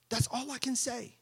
That's 0.09 0.27
all 0.31 0.51
I 0.51 0.59
can 0.59 0.75
say. 0.75 1.15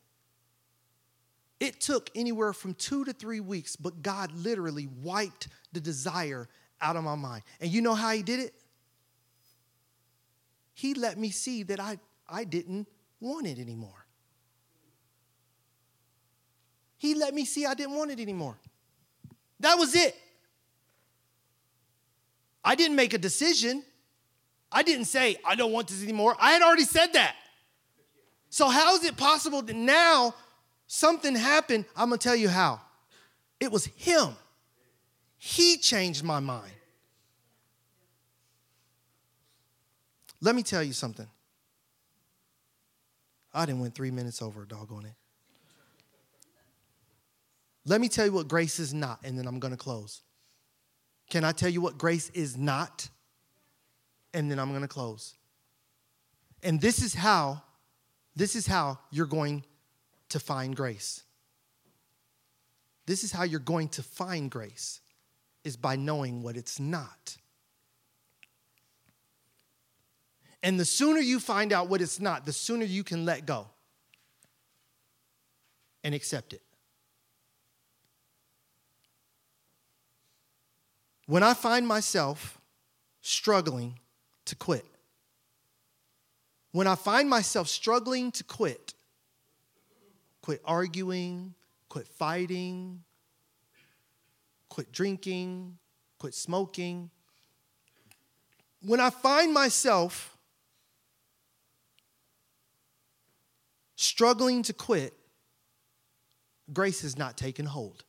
It 1.61 1.79
took 1.79 2.09
anywhere 2.13 2.51
from 2.51 2.73
two 2.73 3.05
to 3.05 3.13
three 3.13 3.39
weeks, 3.39 3.77
but 3.77 4.01
God 4.01 4.33
literally 4.33 4.89
wiped 5.01 5.47
the 5.71 5.79
desire 5.79 6.49
out 6.81 6.97
of 6.97 7.05
my 7.05 7.15
mind. 7.15 7.43
And 7.61 7.71
you 7.71 7.81
know 7.81 7.95
how 7.95 8.11
He 8.11 8.21
did 8.21 8.41
it? 8.41 8.53
He 10.79 10.93
let 10.93 11.17
me 11.17 11.29
see 11.29 11.63
that 11.63 11.81
I, 11.81 11.99
I 12.25 12.45
didn't 12.45 12.87
want 13.19 13.45
it 13.45 13.59
anymore. 13.59 14.05
He 16.95 17.15
let 17.15 17.33
me 17.33 17.43
see 17.43 17.65
I 17.65 17.73
didn't 17.73 17.95
want 17.95 18.11
it 18.11 18.19
anymore. 18.21 18.57
That 19.59 19.77
was 19.77 19.93
it. 19.93 20.15
I 22.63 22.75
didn't 22.75 22.95
make 22.95 23.13
a 23.13 23.17
decision. 23.17 23.83
I 24.71 24.83
didn't 24.83 25.07
say, 25.07 25.35
I 25.45 25.55
don't 25.55 25.73
want 25.73 25.89
this 25.89 26.01
anymore. 26.01 26.37
I 26.39 26.51
had 26.51 26.61
already 26.61 26.85
said 26.85 27.07
that. 27.11 27.35
So, 28.49 28.69
how 28.69 28.95
is 28.95 29.03
it 29.03 29.17
possible 29.17 29.61
that 29.61 29.75
now 29.75 30.33
something 30.87 31.35
happened? 31.35 31.83
I'm 31.93 32.07
going 32.07 32.19
to 32.19 32.23
tell 32.23 32.37
you 32.37 32.47
how. 32.47 32.79
It 33.59 33.69
was 33.69 33.83
Him. 33.97 34.29
He 35.37 35.75
changed 35.75 36.23
my 36.23 36.39
mind. 36.39 36.71
Let 40.41 40.55
me 40.55 40.63
tell 40.63 40.83
you 40.83 40.93
something. 40.93 41.27
I 43.53 43.65
didn't 43.65 43.81
win 43.81 43.91
three 43.91 44.11
minutes 44.11 44.41
over, 44.41 44.65
doggone 44.65 45.05
it. 45.05 45.15
Let 47.85 47.99
me 47.99 48.07
tell 48.07 48.25
you 48.25 48.31
what 48.31 48.47
grace 48.47 48.79
is 48.79 48.93
not, 48.93 49.19
and 49.23 49.37
then 49.37 49.47
I'm 49.47 49.59
to 49.71 49.77
close. 49.77 50.21
Can 51.29 51.43
I 51.43 51.51
tell 51.51 51.69
you 51.69 51.81
what 51.81 51.97
grace 51.97 52.29
is 52.29 52.57
not? 52.57 53.09
And 54.33 54.51
then 54.51 54.59
I'm 54.59 54.69
to 54.81 54.87
close. 54.87 55.35
And 56.61 56.79
this 56.79 57.01
is 57.01 57.15
how 57.15 57.63
this 58.35 58.55
is 58.55 58.67
how 58.67 58.99
you're 59.11 59.25
going 59.25 59.65
to 60.29 60.39
find 60.39 60.75
grace. 60.75 61.23
This 63.05 63.23
is 63.23 63.31
how 63.31 63.43
you're 63.43 63.59
going 63.59 63.89
to 63.89 64.03
find 64.03 64.51
grace 64.51 65.01
is 65.63 65.75
by 65.75 65.95
knowing 65.95 66.43
what 66.43 66.55
it's 66.55 66.79
not. 66.79 67.37
And 70.61 70.79
the 70.79 70.85
sooner 70.85 71.19
you 71.19 71.39
find 71.39 71.71
out 71.71 71.87
what 71.87 72.01
it's 72.01 72.19
not, 72.19 72.45
the 72.45 72.53
sooner 72.53 72.85
you 72.85 73.03
can 73.03 73.25
let 73.25 73.45
go 73.45 73.67
and 76.03 76.13
accept 76.13 76.53
it. 76.53 76.61
When 81.27 81.43
I 81.43 81.53
find 81.53 81.87
myself 81.87 82.59
struggling 83.21 83.99
to 84.45 84.55
quit, 84.55 84.85
when 86.71 86.87
I 86.87 86.95
find 86.95 87.29
myself 87.29 87.67
struggling 87.67 88.31
to 88.31 88.43
quit, 88.43 88.93
quit 90.41 90.61
arguing, 90.65 91.53
quit 91.87 92.07
fighting, 92.07 93.03
quit 94.69 94.91
drinking, 94.91 95.77
quit 96.17 96.33
smoking, 96.33 97.09
when 98.81 98.99
I 98.99 99.09
find 99.09 99.53
myself 99.53 100.37
struggling 104.19 104.63
to 104.63 104.73
quit, 104.73 105.13
grace 106.73 107.03
has 107.03 107.17
not 107.17 107.37
taken 107.37 107.65
hold. 107.65 108.03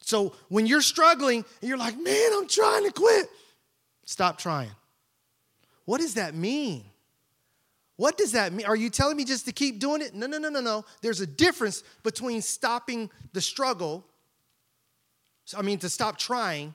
So 0.00 0.34
when 0.48 0.66
you're 0.66 0.80
struggling 0.80 1.44
and 1.60 1.68
you're 1.68 1.78
like, 1.78 1.96
man, 1.96 2.30
I'm 2.34 2.48
trying 2.48 2.84
to 2.86 2.90
quit, 2.90 3.28
stop 4.04 4.36
trying. 4.36 4.72
What 5.84 6.00
does 6.00 6.14
that 6.14 6.34
mean? 6.34 6.82
What 7.94 8.18
does 8.18 8.32
that 8.32 8.52
mean? 8.52 8.66
Are 8.66 8.74
you 8.74 8.90
telling 8.90 9.16
me 9.16 9.24
just 9.24 9.46
to 9.46 9.52
keep 9.52 9.78
doing 9.78 10.02
it? 10.02 10.12
No, 10.12 10.26
no, 10.26 10.38
no, 10.38 10.48
no, 10.48 10.60
no. 10.60 10.84
There's 11.02 11.20
a 11.20 11.26
difference 11.28 11.84
between 12.02 12.42
stopping 12.42 13.10
the 13.32 13.40
struggle, 13.40 14.04
I 15.56 15.62
mean, 15.62 15.78
to 15.78 15.88
stop 15.88 16.18
trying, 16.18 16.74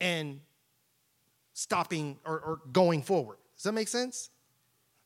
and 0.00 0.38
stopping 1.52 2.18
or, 2.24 2.40
or 2.40 2.60
going 2.72 3.02
forward. 3.02 3.38
Does 3.56 3.64
that 3.64 3.72
make 3.72 3.88
sense? 3.88 4.30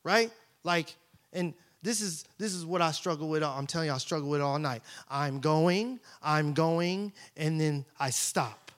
Right? 0.03 0.31
Like, 0.63 0.95
and 1.33 1.53
this 1.81 2.01
is 2.01 2.25
this 2.37 2.53
is 2.53 2.65
what 2.65 2.81
I 2.81 2.91
struggle 2.91 3.29
with. 3.29 3.43
I'm 3.43 3.67
telling 3.67 3.87
you, 3.87 3.93
I 3.93 3.97
struggle 3.97 4.29
with 4.29 4.41
all 4.41 4.59
night. 4.59 4.81
I'm 5.09 5.39
going, 5.39 5.99
I'm 6.21 6.53
going, 6.53 7.13
and 7.35 7.59
then 7.59 7.85
I 7.99 8.09
stop. 8.09 8.71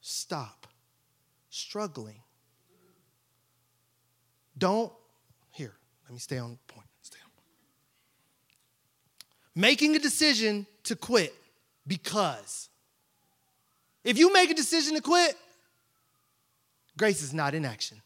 Stop 0.00 0.66
struggling. 1.48 2.20
Don't 4.58 4.92
here. 5.50 5.74
Let 6.04 6.12
me 6.12 6.18
stay 6.18 6.38
on 6.38 6.58
point. 6.66 6.81
Making 9.54 9.96
a 9.96 9.98
decision 9.98 10.66
to 10.84 10.96
quit 10.96 11.34
because 11.86 12.68
if 14.04 14.18
you 14.18 14.32
make 14.32 14.50
a 14.50 14.54
decision 14.54 14.94
to 14.94 15.00
quit, 15.00 15.36
grace 16.96 17.22
is 17.22 17.32
not 17.32 17.54
in 17.54 17.64
action. 17.64 18.00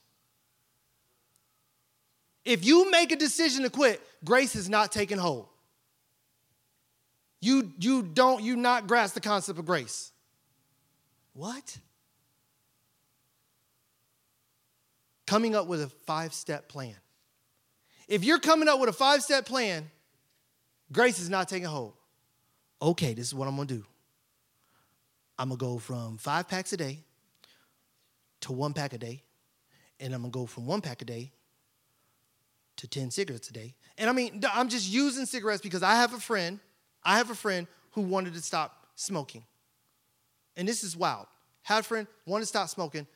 If 2.44 2.64
you 2.64 2.90
make 2.90 3.12
a 3.12 3.16
decision 3.16 3.64
to 3.64 3.70
quit, 3.70 4.00
grace 4.24 4.54
is 4.54 4.68
not 4.68 4.92
taken 4.92 5.18
hold. 5.18 5.48
You, 7.40 7.72
you 7.78 8.02
don't, 8.02 8.42
you 8.42 8.56
not 8.56 8.86
grasp 8.86 9.14
the 9.14 9.20
concept 9.20 9.58
of 9.58 9.66
grace. 9.66 10.12
What? 11.32 11.76
Coming 15.26 15.54
up 15.54 15.66
with 15.66 15.82
a 15.82 15.88
five 15.88 16.32
step 16.32 16.68
plan. 16.68 16.94
If 18.08 18.22
you're 18.22 18.38
coming 18.38 18.68
up 18.68 18.78
with 18.78 18.88
a 18.88 18.92
five 18.92 19.22
step 19.22 19.44
plan, 19.44 19.90
grace 20.92 21.18
is 21.18 21.28
not 21.28 21.48
taking 21.48 21.66
hold. 21.66 21.94
Okay, 22.80 23.14
this 23.14 23.26
is 23.26 23.34
what 23.34 23.48
I'm 23.48 23.56
gonna 23.56 23.66
do. 23.66 23.84
I'm 25.38 25.48
gonna 25.48 25.58
go 25.58 25.78
from 25.78 26.18
five 26.18 26.48
packs 26.48 26.72
a 26.72 26.76
day 26.76 27.00
to 28.40 28.52
one 28.52 28.72
pack 28.72 28.92
a 28.92 28.98
day, 28.98 29.22
and 30.00 30.14
I'm 30.14 30.22
gonna 30.22 30.30
go 30.30 30.46
from 30.46 30.66
one 30.66 30.80
pack 30.80 31.02
a 31.02 31.04
day 31.04 31.32
to 32.76 32.86
10 32.86 33.10
cigarettes 33.10 33.48
a 33.48 33.52
day. 33.52 33.74
And 33.98 34.10
I 34.10 34.12
mean, 34.12 34.42
I'm 34.52 34.68
just 34.68 34.90
using 34.90 35.26
cigarettes 35.26 35.62
because 35.62 35.82
I 35.82 35.94
have 35.96 36.12
a 36.12 36.20
friend, 36.20 36.60
I 37.02 37.16
have 37.16 37.30
a 37.30 37.34
friend 37.34 37.66
who 37.92 38.02
wanted 38.02 38.34
to 38.34 38.42
stop 38.42 38.86
smoking. 38.94 39.44
And 40.56 40.68
this 40.68 40.84
is 40.84 40.96
wild. 40.96 41.26
Had 41.62 41.80
a 41.80 41.82
friend, 41.82 42.06
wanted 42.26 42.42
to 42.42 42.48
stop 42.48 42.68
smoking, 42.68 43.06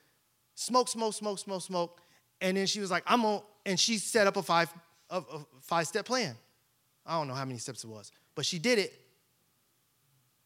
smoke, 0.54 0.88
smoke, 0.88 1.14
smoke, 1.14 1.38
smoke, 1.38 1.62
smoke. 1.62 2.00
And 2.40 2.56
then 2.56 2.66
she 2.66 2.80
was 2.80 2.90
like, 2.90 3.04
I'm 3.06 3.24
on, 3.24 3.42
and 3.66 3.78
she 3.78 3.98
set 3.98 4.26
up 4.26 4.36
a 4.36 4.42
five, 4.42 4.72
a, 5.10 5.18
a 5.18 5.46
five 5.60 5.86
step 5.86 6.06
plan. 6.06 6.34
I 7.06 7.18
don't 7.18 7.28
know 7.28 7.34
how 7.34 7.44
many 7.44 7.58
steps 7.58 7.84
it 7.84 7.88
was, 7.88 8.12
but 8.34 8.44
she 8.46 8.58
did 8.58 8.78
it. 8.78 8.92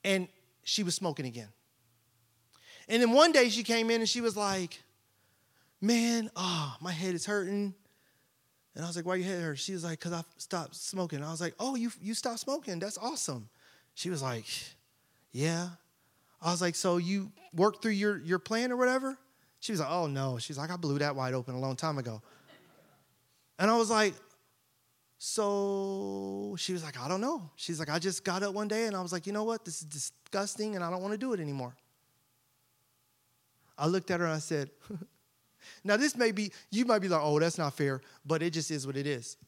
And 0.05 0.29
she 0.63 0.83
was 0.83 0.95
smoking 0.95 1.27
again. 1.27 1.49
And 2.89 3.03
then 3.03 3.13
one 3.13 3.33
day 3.33 3.49
she 3.49 3.63
came 3.63 3.91
in 3.91 4.01
and 4.01 4.09
she 4.09 4.21
was 4.21 4.37
like, 4.37 4.81
Man, 5.81 6.31
oh, 6.37 6.77
my 6.81 6.93
head 6.93 7.15
is 7.15 7.27
hurting. 7.27 7.75
And 8.75 8.85
I 8.85 8.87
was 8.87 8.97
like, 8.97 9.07
Why 9.07 9.17
your 9.17 9.27
head 9.27 9.43
hurt? 9.43 9.59
She 9.59 9.73
was 9.73 9.85
like, 9.85 9.99
Because 9.99 10.13
I 10.13 10.23
stopped 10.37 10.75
smoking. 10.75 11.23
I 11.23 11.31
was 11.31 11.41
like, 11.41 11.55
Oh, 11.59 11.75
you, 11.75 11.91
you 12.01 12.15
stopped 12.15 12.41
smoking. 12.41 12.79
That's 12.79 12.99
awesome. 12.99 13.49
She 13.95 14.11
was 14.11 14.23
like, 14.23 14.47
Yeah. 15.33 15.69
I 16.41 16.51
was 16.51 16.61
like, 16.61 16.75
So 16.75 16.99
you 16.99 17.33
worked 17.55 17.83
through 17.83 17.93
your, 17.93 18.19
your 18.19 18.39
plan 18.39 18.73
or 18.73 18.77
whatever? 18.77 19.17
She 19.61 19.73
was 19.73 19.81
like, 19.81 19.91
Oh, 19.91 20.07
no. 20.07 20.39
She's 20.39 20.59
like, 20.59 20.71
I 20.71 20.77
blew 20.77 20.99
that 20.99 21.17
wide 21.17 21.35
open 21.35 21.55
a 21.55 21.61
long 21.61 21.77
time 21.77 21.99
ago. 21.99 22.23
And 23.59 23.71
I 23.71 23.77
was 23.77 23.91
like, 23.91 24.15
So 25.27 26.55
she 26.59 26.75
was 26.75 26.85
like, 26.85 27.01
I 27.01 27.09
don't 27.09 27.23
know. 27.23 27.49
She's 27.57 27.81
like, 27.81 27.89
I 27.89 27.99
just 27.99 28.25
got 28.25 28.43
up 28.43 28.53
one 28.53 28.69
day 28.69 28.85
and 28.85 28.95
I 28.95 29.01
was 29.01 29.11
like, 29.11 29.27
You 29.27 29.33
know 29.33 29.45
what? 29.45 29.65
This 29.65 29.81
is 29.81 29.87
disgusting 29.87 30.75
and 30.75 30.85
I 30.85 30.91
don't 30.91 31.01
want 31.01 31.13
to 31.13 31.19
do 31.19 31.33
it 31.33 31.41
anymore. 31.41 31.75
I 33.79 33.87
looked 33.87 34.11
at 34.11 34.21
her 34.21 34.27
and 34.27 34.35
I 34.35 34.39
said, 34.39 34.69
Now, 35.83 35.97
this 35.97 36.15
may 36.15 36.31
be, 36.31 36.53
you 36.71 36.85
might 36.85 36.99
be 36.99 37.09
like, 37.09 37.23
oh, 37.23 37.39
that's 37.39 37.57
not 37.57 37.73
fair, 37.73 38.03
but 38.27 38.43
it 38.43 38.51
just 38.51 38.71
is 38.71 38.87
what 38.87 38.99
it 38.99 39.07
is. 39.07 39.39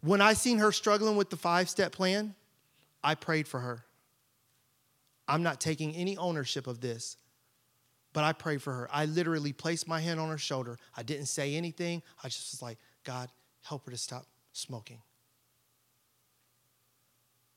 When 0.00 0.20
I 0.20 0.32
seen 0.32 0.58
her 0.58 0.70
struggling 0.70 1.16
with 1.16 1.28
the 1.28 1.36
five 1.36 1.68
step 1.68 1.90
plan, 1.90 2.32
I 3.02 3.16
prayed 3.16 3.48
for 3.48 3.58
her. 3.58 3.84
I'm 5.26 5.42
not 5.42 5.60
taking 5.60 5.92
any 5.96 6.16
ownership 6.16 6.68
of 6.68 6.80
this, 6.80 7.16
but 8.12 8.22
I 8.22 8.32
prayed 8.32 8.62
for 8.62 8.72
her. 8.72 8.88
I 8.92 9.06
literally 9.06 9.52
placed 9.52 9.88
my 9.88 9.98
hand 9.98 10.20
on 10.20 10.28
her 10.28 10.38
shoulder. 10.38 10.78
I 10.96 11.02
didn't 11.02 11.26
say 11.26 11.56
anything. 11.56 12.00
I 12.22 12.28
just 12.28 12.52
was 12.52 12.62
like, 12.62 12.78
God, 13.02 13.28
help 13.62 13.86
her 13.86 13.90
to 13.90 13.98
stop 13.98 14.24
smoking. 14.52 15.00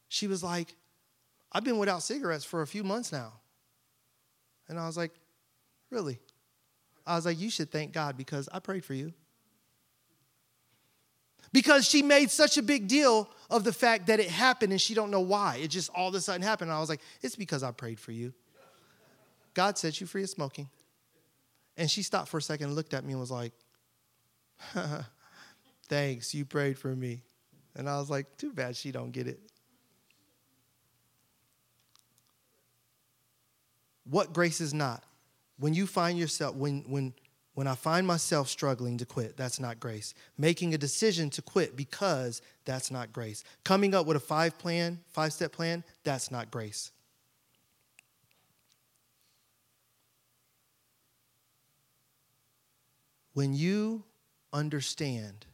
She 0.10 0.28
was 0.28 0.44
like, 0.44 0.76
I've 1.52 1.64
been 1.64 1.78
without 1.78 2.04
cigarettes 2.04 2.44
for 2.44 2.62
a 2.62 2.68
few 2.68 2.84
months 2.84 3.12
now. 3.12 3.34
And 4.68 4.80
I 4.80 4.86
was 4.86 4.98
like, 4.98 5.12
Really? 5.90 6.20
I 7.08 7.16
was 7.16 7.26
like, 7.26 7.40
You 7.40 7.50
should 7.50 7.72
thank 7.72 7.94
God 7.94 8.18
because 8.18 8.50
I 8.52 8.60
prayed 8.60 8.84
for 8.84 8.94
you. 8.94 9.14
Because 11.52 11.88
she 11.88 12.04
made 12.04 12.30
such 12.30 12.58
a 12.58 12.62
big 12.62 12.88
deal 12.88 13.28
of 13.50 13.64
the 13.64 13.74
fact 13.74 14.08
that 14.08 14.20
it 14.20 14.30
happened 14.30 14.72
and 14.72 14.80
she 14.80 14.94
don't 14.94 15.10
know 15.10 15.22
why. 15.22 15.58
It 15.58 15.70
just 15.70 15.90
all 15.96 16.10
of 16.10 16.16
a 16.16 16.22
sudden 16.22 16.44
happened. 16.44 16.70
And 16.70 16.78
I 16.78 16.80
was 16.80 16.90
like, 16.90 17.02
It's 17.22 17.36
because 17.36 17.64
I 17.64 17.72
prayed 17.72 18.00
for 18.00 18.12
you. 18.12 18.34
God 19.54 19.78
set 19.78 20.00
you 20.00 20.08
free 20.08 20.24
of 20.24 20.30
smoking. 20.30 20.70
And 21.76 21.90
she 21.90 22.04
stopped 22.04 22.30
for 22.30 22.38
a 22.38 22.42
second 22.42 22.68
and 22.68 22.76
looked 22.76 22.94
at 22.94 23.04
me 23.04 23.14
and 23.14 23.20
was 23.20 23.32
like, 23.32 23.54
Thanks, 25.88 26.34
you 26.36 26.46
prayed 26.46 26.78
for 26.78 26.96
me. 26.96 27.24
And 27.76 27.90
I 27.90 27.98
was 28.00 28.10
like, 28.10 28.38
Too 28.38 28.54
bad 28.54 28.76
she 28.76 28.92
don't 28.92 29.12
get 29.12 29.28
it. 29.28 29.40
What 34.10 34.34
grace 34.34 34.60
is 34.62 34.74
not? 34.74 35.04
when 35.60 35.74
you 35.74 35.86
find 35.86 36.18
yourself, 36.18 36.56
when, 36.56 36.84
when, 36.88 37.14
when 37.54 37.68
I 37.68 37.76
find 37.76 38.08
myself 38.08 38.48
struggling 38.48 38.98
to 38.98 39.06
quit, 39.06 39.36
that's 39.36 39.60
not 39.60 39.80
grace. 39.80 40.14
Making 40.38 40.74
a 40.74 40.78
decision 40.78 41.30
to 41.32 41.42
quit 41.42 41.76
because 41.76 42.42
that's 42.66 42.90
not 42.90 43.12
grace. 43.12 43.44
Coming 43.64 43.94
up 43.94 44.06
with 44.06 44.18
a 44.18 44.22
five 44.22 44.58
plan, 44.58 45.00
five 45.12 45.34
step 45.34 45.52
plan, 45.52 45.84
that's 46.04 46.32
not 46.32 46.50
grace. 46.50 46.92
When 53.34 53.54
you 53.54 54.04
understand 54.52 55.46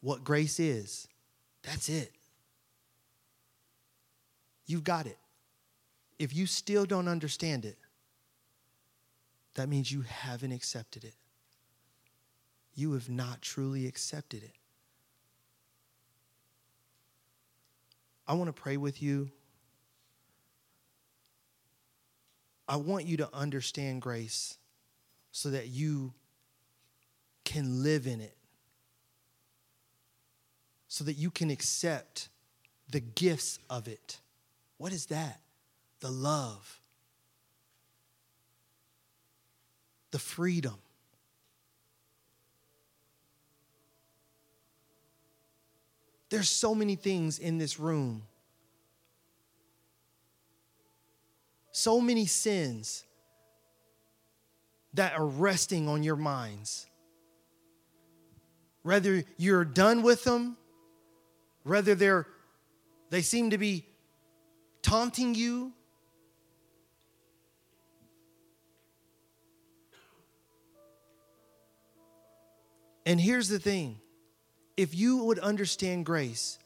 what 0.00 0.22
grace 0.22 0.60
is, 0.60 1.08
that's 1.62 1.88
it. 1.88 2.12
You've 4.66 4.84
got 4.84 5.06
it. 5.06 5.18
If 6.22 6.36
you 6.36 6.46
still 6.46 6.84
don't 6.84 7.08
understand 7.08 7.64
it, 7.64 7.76
that 9.54 9.68
means 9.68 9.90
you 9.90 10.02
haven't 10.02 10.52
accepted 10.52 11.02
it. 11.02 11.16
You 12.76 12.92
have 12.92 13.10
not 13.10 13.42
truly 13.42 13.88
accepted 13.88 14.44
it. 14.44 14.52
I 18.28 18.34
want 18.34 18.54
to 18.54 18.62
pray 18.62 18.76
with 18.76 19.02
you. 19.02 19.32
I 22.68 22.76
want 22.76 23.04
you 23.04 23.16
to 23.16 23.28
understand 23.34 24.00
grace 24.00 24.58
so 25.32 25.50
that 25.50 25.70
you 25.70 26.14
can 27.44 27.82
live 27.82 28.06
in 28.06 28.20
it, 28.20 28.36
so 30.86 31.02
that 31.02 31.14
you 31.14 31.32
can 31.32 31.50
accept 31.50 32.28
the 32.88 33.00
gifts 33.00 33.58
of 33.68 33.88
it. 33.88 34.20
What 34.76 34.92
is 34.92 35.06
that? 35.06 35.40
The 36.02 36.10
love, 36.10 36.80
the 40.10 40.18
freedom. 40.18 40.74
There's 46.28 46.48
so 46.48 46.74
many 46.74 46.96
things 46.96 47.38
in 47.38 47.58
this 47.58 47.78
room. 47.78 48.22
So 51.70 52.00
many 52.00 52.26
sins 52.26 53.04
that 54.94 55.12
are 55.12 55.24
resting 55.24 55.88
on 55.88 56.02
your 56.02 56.16
minds. 56.16 56.86
Whether 58.82 59.22
you're 59.36 59.64
done 59.64 60.02
with 60.02 60.24
them, 60.24 60.56
whether 61.62 61.94
they're 61.94 62.26
they 63.10 63.22
seem 63.22 63.50
to 63.50 63.58
be 63.58 63.86
taunting 64.82 65.36
you. 65.36 65.72
And 73.04 73.20
here's 73.20 73.48
the 73.48 73.58
thing 73.58 74.00
if 74.76 74.94
you 74.94 75.24
would 75.24 75.38
understand 75.38 76.06
grace, 76.06 76.58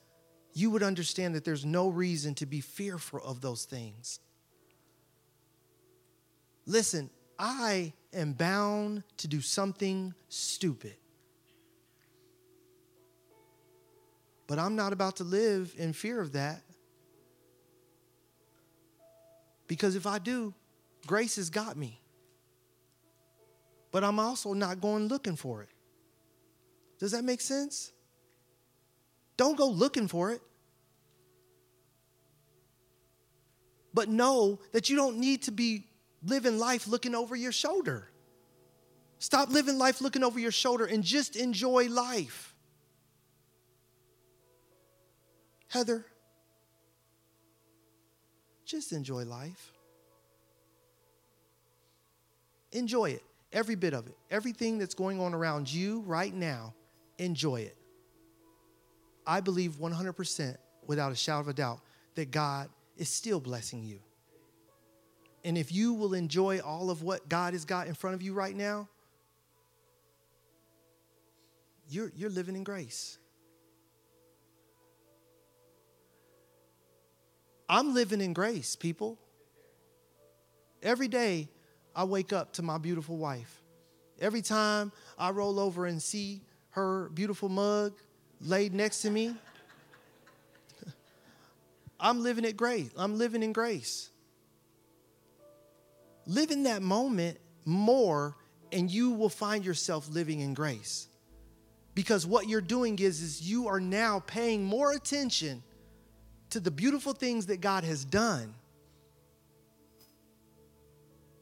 you 0.53 0.71
would 0.71 0.83
understand 0.83 1.35
that 1.35 1.45
there's 1.45 1.65
no 1.65 1.89
reason 1.89 2.35
to 2.37 2.47
be 2.47 2.61
fearful 2.61 3.21
of 3.25 3.41
those 3.41 3.65
things. 3.65 4.21
Listen, 6.67 7.11
I 7.39 7.93
am 8.13 8.33
bound 8.33 9.03
to 9.19 9.29
do 9.29 9.41
something 9.41 10.15
stupid. 10.29 10.95
But 14.47 14.59
I'm 14.59 14.77
not 14.77 14.93
about 14.93 15.17
to 15.17 15.25
live 15.25 15.75
in 15.77 15.93
fear 15.93 16.21
of 16.21 16.33
that. 16.33 16.63
Because 19.67 19.97
if 19.97 20.07
I 20.07 20.19
do, 20.19 20.55
grace 21.07 21.37
has 21.37 21.51
got 21.51 21.77
me. 21.77 22.01
But 23.91 24.05
I'm 24.05 24.19
also 24.19 24.53
not 24.53 24.81
going 24.81 25.09
looking 25.09 25.37
for 25.37 25.63
it. 25.63 25.69
Does 26.99 27.13
that 27.13 27.25
make 27.25 27.41
sense? 27.41 27.93
Don't 29.37 29.57
go 29.57 29.69
looking 29.69 30.09
for 30.09 30.31
it. 30.33 30.41
But 33.93 34.09
know 34.09 34.61
that 34.73 34.91
you 34.91 34.97
don't 34.97 35.19
need 35.19 35.43
to 35.45 35.53
be 35.53 35.87
living 36.23 36.59
life 36.59 36.87
looking 36.87 37.15
over 37.15 37.35
your 37.35 37.53
shoulder. 37.53 38.09
Stop 39.19 39.49
living 39.49 39.79
life 39.79 40.01
looking 40.01 40.23
over 40.23 40.39
your 40.39 40.51
shoulder 40.51 40.85
and 40.85 41.03
just 41.03 41.37
enjoy 41.37 41.89
life. 41.89 42.55
Heather, 45.69 46.05
just 48.65 48.93
enjoy 48.93 49.25
life. 49.25 49.73
Enjoy 52.73 53.11
it, 53.11 53.23
every 53.53 53.75
bit 53.75 53.95
of 53.95 54.07
it. 54.07 54.17
Everything 54.31 54.79
that's 54.79 54.95
going 54.95 55.21
on 55.21 55.33
around 55.33 55.73
you 55.73 56.01
right 56.01 56.35
now, 56.35 56.75
enjoy 57.19 57.61
it. 57.61 57.77
I 59.27 59.41
believe 59.41 59.73
100%, 59.73 60.57
without 60.87 61.13
a 61.13 61.17
shadow 61.17 61.41
of 61.41 61.49
a 61.49 61.53
doubt, 61.53 61.81
that 62.15 62.31
God 62.31 62.69
is 62.97 63.09
still 63.09 63.41
blessing 63.41 63.83
you. 63.83 64.01
And 65.45 65.57
if 65.57 65.73
you 65.73 65.95
will 65.95 66.15
enjoy 66.15 66.61
all 66.61 66.91
of 66.91 67.03
what 67.03 67.29
God 67.29 67.53
has 67.53 67.65
got 67.65 67.87
in 67.87 67.95
front 67.95 68.15
of 68.15 68.23
you 68.23 68.33
right 68.33 68.55
now, 68.55 68.89
you're, 71.89 72.13
you're 72.17 72.31
living 72.31 72.57
in 72.57 72.65
grace. 72.65 73.19
I'm 77.69 77.95
living 77.95 78.21
in 78.21 78.33
grace, 78.33 78.77
people. 78.77 79.19
Every 80.83 81.09
day 81.09 81.49
I 81.95 82.05
wake 82.05 82.33
up 82.33 82.53
to 82.55 82.63
my 82.63 82.79
beautiful 82.79 83.17
wife. 83.17 83.63
Every 84.21 84.43
time 84.43 84.93
I 85.19 85.31
roll 85.31 85.59
over 85.59 85.87
and 85.87 86.03
see 86.03 86.43
her 86.77 87.09
beautiful 87.09 87.49
mug 87.49 87.95
laid 88.43 88.75
next 88.75 89.01
to 89.01 89.11
me, 89.11 89.35
I'm 91.99 92.23
living 92.23 92.45
it 92.45 92.55
great. 92.57 92.91
I'm 92.99 93.17
living 93.17 93.43
in 93.43 93.55
grace. 93.55 94.11
Live 96.27 96.51
in 96.51 96.65
that 96.65 96.83
moment 96.83 97.39
more, 97.65 98.37
and 98.73 98.91
you 98.91 99.13
will 99.13 99.31
find 99.31 99.65
yourself 99.65 100.07
living 100.11 100.41
in 100.41 100.53
grace. 100.53 101.09
Because 101.95 102.27
what 102.27 102.47
you're 102.47 102.61
doing 102.61 102.99
is, 102.99 103.23
is 103.23 103.41
you 103.41 103.69
are 103.69 103.81
now 103.81 104.23
paying 104.27 104.63
more 104.63 104.93
attention 104.93 105.63
to 106.51 106.61
the 106.61 106.71
beautiful 106.71 107.15
things 107.15 107.47
that 107.47 107.63
God 107.63 107.85
has 107.85 108.05
done 108.05 108.55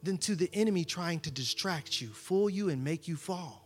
than 0.04 0.16
to 0.18 0.36
the 0.36 0.48
enemy 0.52 0.84
trying 0.84 1.18
to 1.20 1.30
distract 1.32 2.00
you, 2.00 2.08
fool 2.08 2.48
you, 2.48 2.68
and 2.68 2.84
make 2.84 3.08
you 3.08 3.16
fall. 3.16 3.63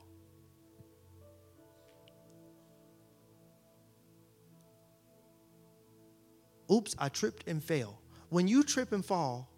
Oops, 6.71 6.95
I 6.99 7.09
tripped 7.09 7.49
and 7.49 7.63
fell. 7.63 8.01
When 8.29 8.47
you 8.47 8.63
trip 8.63 8.93
and 8.93 9.05
fall, 9.05 9.49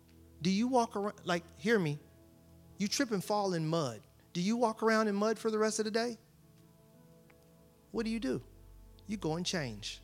do 0.42 0.50
you 0.50 0.68
walk 0.68 0.96
around, 0.96 1.14
like, 1.24 1.44
hear 1.56 1.78
me, 1.78 1.98
you 2.78 2.88
trip 2.88 3.10
and 3.10 3.22
fall 3.22 3.54
in 3.54 3.66
mud. 3.66 4.00
Do 4.32 4.40
you 4.40 4.56
walk 4.56 4.82
around 4.82 5.08
in 5.08 5.14
mud 5.14 5.38
for 5.38 5.50
the 5.50 5.58
rest 5.58 5.80
of 5.80 5.84
the 5.84 5.90
day? 5.90 6.18
What 7.90 8.04
do 8.04 8.10
you 8.10 8.20
do? 8.20 8.40
You 9.06 9.16
go 9.16 9.34
and 9.34 9.44
change 9.44 10.00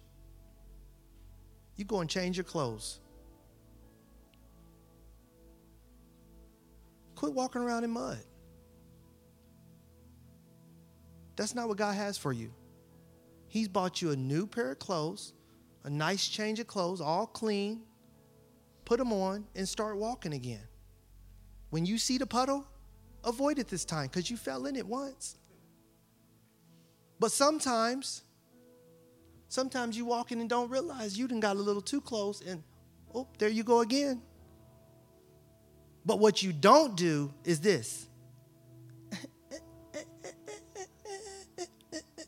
you 1.77 1.85
go 1.85 2.01
and 2.01 2.11
change 2.11 2.37
your 2.37 2.45
clothes. 2.45 3.01
Quit 7.15 7.33
walking 7.33 7.63
around 7.63 7.85
in 7.85 7.91
mud. 7.91 8.19
That's 11.37 11.55
not 11.55 11.69
what 11.69 11.77
God 11.77 11.95
has 11.95 12.17
for 12.17 12.33
you. 12.33 12.51
He's 13.49 13.69
bought 13.69 14.01
you 14.03 14.11
a 14.11 14.17
new 14.17 14.47
pair 14.47 14.73
of 14.73 14.79
clothes, 14.79 15.35
a 15.87 15.91
nice 15.91 16.29
change 16.29 16.61
of 16.61 16.67
clothes, 16.67 17.01
all 17.01 17.27
clean. 17.27 17.81
Put 18.85 18.99
them 18.99 19.13
on 19.13 19.47
and 19.55 19.67
start 19.67 19.97
walking 19.97 20.35
again. 20.35 20.69
When 21.71 21.87
you 21.87 21.97
see 21.97 22.19
the 22.19 22.27
puddle, 22.27 22.67
avoid 23.25 23.59
it 23.59 23.69
this 23.69 23.85
time 23.85 24.09
because 24.09 24.31
you 24.31 24.37
fell 24.37 24.67
in 24.67 24.77
it 24.77 24.87
once. 24.87 25.39
But 27.19 27.33
sometimes 27.33 28.23
Sometimes 29.49 29.97
you 29.97 30.05
walk 30.05 30.33
in 30.33 30.41
and 30.41 30.51
don't 30.51 30.71
realize 30.71 31.17
you 31.19 31.29
done 31.29 31.41
got 31.41 31.57
a 31.57 31.61
little 31.61 31.81
too 31.81 32.01
close 32.01 32.41
and 32.41 32.63
oh, 33.15 33.29
there 33.39 33.49
you 33.49 33.63
go 33.63 33.81
again. 33.81 34.21
But 36.05 36.19
what 36.19 36.43
you 36.43 36.53
don't 36.53 36.97
do 36.97 37.33
is 37.45 37.61
this. 37.61 38.09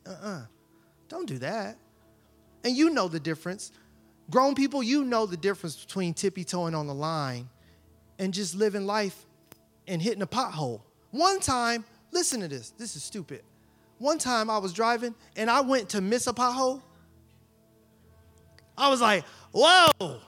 uh-uh. 0.07 0.43
Don't 1.09 1.27
do 1.27 1.39
that. 1.39 1.77
And 2.65 2.77
you 2.77 2.91
know 2.91 3.09
the 3.09 3.21
difference. 3.21 3.73
Grown 4.31 4.55
people, 4.55 4.83
you 4.83 5.05
know 5.05 5.27
the 5.27 5.37
difference 5.37 5.77
between 5.77 6.15
tippy 6.15 6.45
toeing 6.45 6.75
on 6.75 6.87
the 6.87 6.95
line 6.95 7.49
and 8.19 8.35
just 8.35 8.55
living 8.55 8.87
life 8.87 9.27
and 9.87 10.03
hitting 10.03 10.23
a 10.23 10.27
pothole. 10.27 10.83
One 11.11 11.41
time, 11.41 11.85
listen 12.11 12.41
to 12.41 12.49
this. 12.49 12.71
This 12.71 12.97
is 12.97 13.03
stupid. 13.03 13.43
One 13.99 14.19
time 14.19 14.51
I 14.51 14.59
was 14.59 14.73
driving 14.73 15.15
and 15.37 15.51
I 15.51 15.63
went 15.63 15.89
to 15.91 16.01
miss 16.01 16.27
a 16.27 16.33
pothole 16.33 16.83
I 18.79 18.89
was 18.89 19.01
like, 19.01 19.25
whoa. 19.53 20.21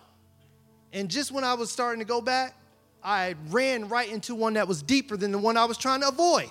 And 0.92 1.08
just 1.08 1.30
when 1.30 1.44
I 1.44 1.54
was 1.54 1.70
starting 1.70 2.00
to 2.00 2.04
go 2.04 2.20
back, 2.20 2.54
I 3.02 3.36
ran 3.48 3.88
right 3.88 4.10
into 4.10 4.34
one 4.34 4.54
that 4.54 4.66
was 4.66 4.82
deeper 4.82 5.16
than 5.16 5.30
the 5.30 5.38
one 5.38 5.56
I 5.56 5.64
was 5.64 5.78
trying 5.78 6.00
to 6.00 6.08
avoid. 6.08 6.50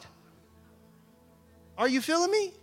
Are 1.78 1.90
you 1.90 2.02
feeling 2.02 2.32
me? 2.32 2.54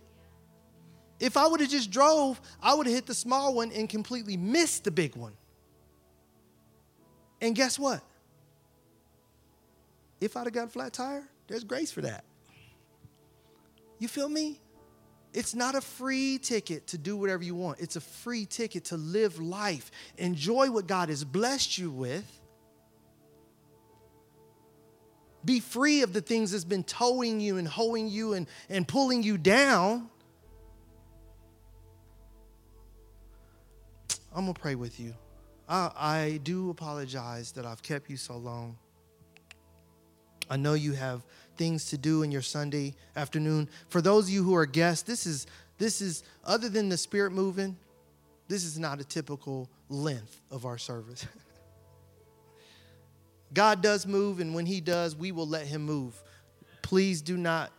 If 1.19 1.35
I 1.37 1.47
would 1.47 1.59
have 1.59 1.69
just 1.69 1.89
drove, 1.89 2.39
I 2.61 2.73
would 2.73 2.85
have 2.85 2.95
hit 2.95 3.05
the 3.05 3.13
small 3.13 3.53
one 3.55 3.71
and 3.71 3.89
completely 3.89 4.37
missed 4.37 4.83
the 4.83 4.91
big 4.91 5.15
one. 5.15 5.33
And 7.41 7.55
guess 7.55 7.77
what? 7.79 8.01
If 10.19 10.35
I'd 10.35 10.45
have 10.45 10.53
got 10.53 10.67
a 10.67 10.69
flat 10.69 10.93
tire, 10.93 11.27
there's 11.47 11.63
grace 11.63 11.91
for 11.91 12.01
that. 12.01 12.23
You 13.99 14.07
feel 14.07 14.29
me? 14.29 14.59
It's 15.33 15.53
not 15.53 15.75
a 15.75 15.81
free 15.81 16.39
ticket 16.39 16.87
to 16.87 16.97
do 16.97 17.17
whatever 17.17 17.43
you 17.43 17.55
want. 17.55 17.79
It's 17.79 17.95
a 17.95 18.01
free 18.01 18.45
ticket 18.45 18.85
to 18.85 18.97
live 18.97 19.39
life, 19.39 19.91
enjoy 20.17 20.71
what 20.71 20.87
God 20.87 21.09
has 21.09 21.23
blessed 21.23 21.77
you 21.77 21.91
with. 21.91 22.25
Be 25.45 25.59
free 25.59 26.01
of 26.01 26.11
the 26.13 26.21
things 26.21 26.51
that's 26.51 26.65
been 26.65 26.83
towing 26.83 27.39
you 27.39 27.57
and 27.57 27.67
hoeing 27.67 28.09
you 28.09 28.33
and, 28.33 28.47
and 28.69 28.87
pulling 28.87 29.23
you 29.23 29.37
down. 29.37 30.09
I'm 34.37 34.43
going 34.43 34.53
to 34.53 34.61
pray 34.61 34.75
with 34.75 34.99
you. 34.99 35.15
I, 35.67 35.89
I 35.97 36.39
do 36.43 36.69
apologize 36.69 37.53
that 37.53 37.65
I've 37.65 37.81
kept 37.81 38.07
you 38.07 38.17
so 38.17 38.37
long. 38.37 38.77
I 40.47 40.57
know 40.57 40.75
you 40.75 40.91
have 40.91 41.25
things 41.55 41.85
to 41.85 41.97
do 41.97 42.21
in 42.21 42.31
your 42.31 42.43
Sunday 42.43 42.93
afternoon. 43.15 43.67
For 43.89 43.99
those 43.99 44.25
of 44.25 44.29
you 44.29 44.43
who 44.43 44.53
are 44.53 44.67
guests, 44.67 45.01
this 45.01 45.25
is 45.25 45.47
this 45.79 46.01
is 46.01 46.23
other 46.43 46.69
than 46.69 46.87
the 46.87 46.97
spirit 46.97 47.31
moving, 47.31 47.77
this 48.47 48.63
is 48.63 48.77
not 48.77 49.01
a 49.01 49.03
typical 49.03 49.71
length 49.89 50.39
of 50.51 50.67
our 50.67 50.77
service. 50.77 51.25
God 53.55 53.81
does 53.81 54.05
move, 54.05 54.39
and 54.39 54.53
when 54.53 54.67
He 54.67 54.81
does, 54.81 55.15
we 55.15 55.31
will 55.31 55.47
let 55.47 55.65
Him 55.65 55.81
move. 55.81 56.13
Please 56.83 57.23
do 57.23 57.37
not, 57.37 57.71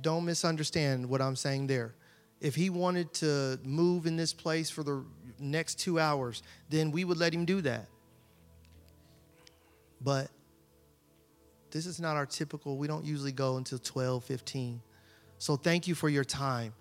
don't 0.00 0.24
misunderstand 0.24 1.06
what 1.06 1.20
I'm 1.20 1.36
saying 1.36 1.66
there. 1.66 1.94
if 2.40 2.54
he 2.54 2.70
wanted 2.70 3.12
to 3.12 3.60
move 3.62 4.06
in 4.06 4.16
this 4.16 4.32
place 4.32 4.70
for 4.70 4.82
the 4.82 5.04
next 5.40 5.78
two 5.78 5.98
hours, 5.98 6.42
then 6.68 6.90
we 6.90 7.04
would 7.04 7.18
let 7.18 7.32
him 7.32 7.44
do 7.44 7.60
that. 7.62 7.86
But 10.00 10.28
this 11.70 11.86
is 11.86 12.00
not 12.00 12.16
our 12.16 12.26
typical, 12.26 12.76
we 12.76 12.86
don't 12.86 13.04
usually 13.04 13.32
go 13.32 13.56
until 13.56 13.78
12, 13.78 14.24
15. 14.24 14.80
So 15.38 15.56
thank 15.56 15.86
you 15.86 15.94
for 15.94 16.08
your 16.08 16.24
time. 16.24 16.74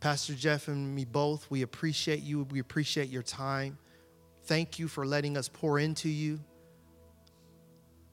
Pastor 0.00 0.34
Jeff 0.34 0.68
and 0.68 0.94
me 0.94 1.04
both, 1.04 1.50
we 1.50 1.62
appreciate 1.62 2.22
you. 2.22 2.44
We 2.44 2.58
appreciate 2.58 3.08
your 3.08 3.22
time. 3.22 3.76
Thank 4.44 4.78
you 4.78 4.88
for 4.88 5.04
letting 5.04 5.36
us 5.36 5.48
pour 5.48 5.78
into 5.78 6.08
you. 6.08 6.40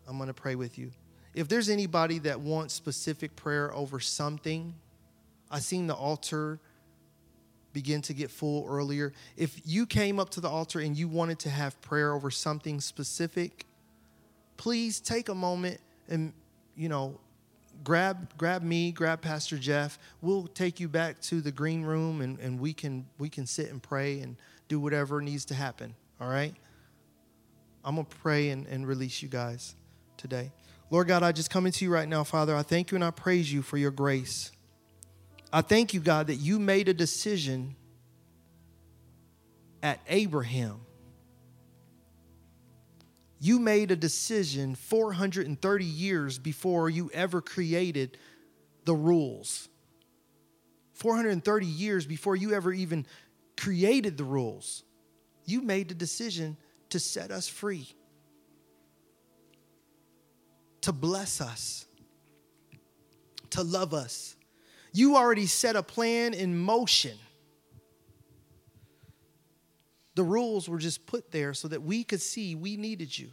I'm 0.07 0.17
going 0.17 0.27
to 0.27 0.33
pray 0.33 0.55
with 0.55 0.77
you. 0.77 0.91
If 1.33 1.47
there's 1.47 1.69
anybody 1.69 2.19
that 2.19 2.39
wants 2.39 2.73
specific 2.73 3.35
prayer 3.35 3.73
over 3.73 3.99
something, 3.99 4.73
I 5.49 5.59
seen 5.59 5.87
the 5.87 5.93
altar 5.93 6.59
begin 7.77 8.01
to 8.01 8.11
get 8.11 8.31
full 8.31 8.65
earlier. 8.67 9.13
If 9.35 9.61
you 9.63 9.85
came 9.85 10.19
up 10.19 10.31
to 10.31 10.41
the 10.41 10.49
altar 10.49 10.79
and 10.79 10.97
you 10.97 11.07
wanted 11.07 11.37
to 11.41 11.49
have 11.51 11.79
prayer 11.79 12.11
over 12.11 12.31
something 12.31 12.81
specific, 12.81 13.67
please 14.57 14.99
take 14.99 15.29
a 15.29 15.35
moment 15.35 15.79
and 16.09 16.33
you 16.75 16.89
know 16.89 17.19
grab 17.83 18.35
grab 18.35 18.63
me 18.63 18.91
grab 18.91 19.21
pastor 19.21 19.59
jeff. 19.59 19.99
We'll 20.23 20.47
take 20.47 20.79
you 20.79 20.89
back 20.89 21.21
to 21.29 21.39
the 21.39 21.51
green 21.51 21.83
room 21.83 22.21
and, 22.21 22.39
and 22.39 22.59
we 22.59 22.73
can 22.73 23.05
we 23.19 23.29
can 23.29 23.45
sit 23.45 23.69
and 23.69 23.79
pray 23.79 24.21
and 24.21 24.37
do 24.67 24.79
whatever 24.79 25.21
needs 25.21 25.45
to 25.45 25.53
happen 25.53 25.93
all 26.19 26.29
right? 26.29 26.55
I'm 27.85 27.93
gonna 27.93 28.07
pray 28.23 28.49
and, 28.49 28.65
and 28.65 28.87
release 28.87 29.21
you 29.21 29.29
guys 29.29 29.75
today. 30.17 30.51
Lord 30.89 31.09
god 31.09 31.21
i 31.21 31.31
just 31.31 31.51
come 31.51 31.67
into 31.67 31.85
you 31.85 31.93
right 31.93 32.09
now 32.09 32.23
father. 32.23 32.55
I 32.55 32.63
thank 32.63 32.89
you 32.89 32.95
and 32.95 33.05
i 33.05 33.11
praise 33.11 33.53
you 33.53 33.61
for 33.61 33.77
your 33.77 33.91
grace 33.91 34.51
i 35.51 35.61
thank 35.61 35.93
you 35.93 35.99
god 35.99 36.27
that 36.27 36.35
you 36.35 36.59
made 36.59 36.89
a 36.89 36.93
decision 36.93 37.75
at 39.81 39.99
abraham 40.07 40.81
you 43.39 43.59
made 43.59 43.91
a 43.91 43.95
decision 43.95 44.75
430 44.75 45.85
years 45.85 46.39
before 46.39 46.89
you 46.89 47.11
ever 47.13 47.41
created 47.41 48.17
the 48.85 48.95
rules. 48.95 49.69
430 50.93 51.65
years 51.65 52.05
before 52.07 52.35
you 52.35 52.53
ever 52.53 52.73
even 52.73 53.05
created 53.55 54.17
the 54.17 54.23
rules. 54.23 54.83
You 55.45 55.61
made 55.61 55.89
the 55.89 55.93
decision 55.93 56.57
to 56.89 56.99
set 56.99 57.29
us 57.29 57.47
free, 57.47 57.87
to 60.81 60.91
bless 60.91 61.41
us, 61.41 61.85
to 63.51 63.61
love 63.61 63.93
us. 63.93 64.36
You 64.97 65.15
already 65.15 65.45
set 65.45 65.75
a 65.75 65.83
plan 65.83 66.33
in 66.33 66.57
motion 66.57 67.17
the 70.15 70.23
rules 70.23 70.67
were 70.67 70.79
just 70.79 71.05
put 71.05 71.31
there 71.31 71.53
so 71.53 71.67
that 71.67 71.83
we 71.83 72.03
could 72.03 72.21
see 72.21 72.55
we 72.55 72.75
needed 72.75 73.15
you. 73.15 73.29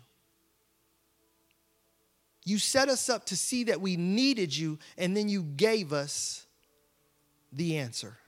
You 2.44 2.58
set 2.58 2.90
us 2.90 3.08
up 3.08 3.24
to 3.26 3.36
see 3.38 3.64
that 3.64 3.80
we 3.80 3.96
needed 3.96 4.54
you, 4.54 4.78
and 4.98 5.16
then 5.16 5.30
you 5.30 5.42
gave 5.42 5.94
us 5.94 6.46
the 7.50 7.78
answer. 7.78 8.18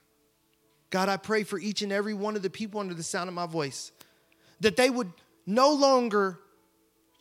God, 0.89 1.07
I 1.07 1.17
pray 1.17 1.43
for 1.43 1.59
each 1.59 1.83
and 1.83 1.91
every 1.91 2.15
one 2.15 2.35
of 2.35 2.41
the 2.41 2.49
people 2.49 2.79
under 2.79 2.95
the 2.95 3.03
sound 3.03 3.27
of 3.27 3.35
my 3.35 3.45
voice 3.45 3.91
that 4.61 4.75
they 4.75 4.89
would 4.89 5.13
no 5.45 5.71
longer 5.73 6.39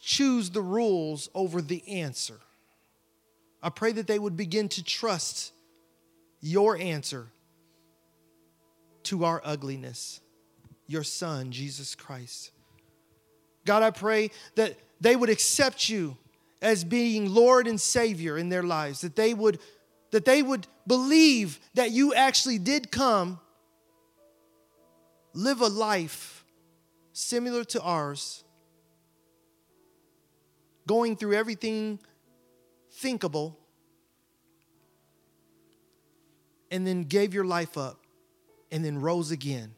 choose 0.01 0.49
the 0.49 0.63
rules 0.63 1.29
over 1.35 1.61
the 1.61 1.87
answer. 1.87 2.41
I 3.63 3.69
pray 3.69 3.93
that 3.93 4.07
they 4.07 4.19
would 4.19 4.39
begin 4.39 4.71
to 4.71 4.83
trust 4.83 5.53
your 6.47 6.77
answer 6.77 7.27
to 9.05 9.25
our 9.25 9.41
ugliness 9.45 10.21
your 10.87 11.03
Son, 11.03 11.51
Jesus 11.51 11.95
Christ. 11.95 12.53
God, 13.65 13.83
I 13.83 13.91
pray 13.91 14.31
that 14.55 14.77
they 15.01 15.17
would 15.17 15.31
accept 15.31 15.89
you 15.89 16.17
as 16.63 16.85
being 16.85 17.35
Lord 17.35 17.67
and 17.67 17.81
Savior 17.81 18.39
in 18.39 18.49
their 18.49 18.63
lives, 18.63 19.01
that 19.01 19.17
they 19.17 19.35
would, 19.35 19.59
that 20.13 20.25
they 20.25 20.43
would 20.43 20.67
believe 20.87 21.59
that 21.75 21.91
you 21.91 22.15
actually 22.15 22.59
did 22.59 22.91
come, 22.91 23.41
live 25.35 25.61
a 25.61 25.67
life 25.67 26.45
similar 27.13 27.65
to 27.65 27.81
ours, 27.83 28.45
going 30.87 31.17
through 31.17 31.35
everything 31.35 31.99
thinkable, 32.93 33.59
and 36.71 36.87
then 36.87 37.05
gave 37.05 37.35
your 37.35 37.45
life 37.45 37.77
up 37.77 38.01
and 38.71 38.85
then 38.85 39.01
rose 39.01 39.31
again 39.31 39.75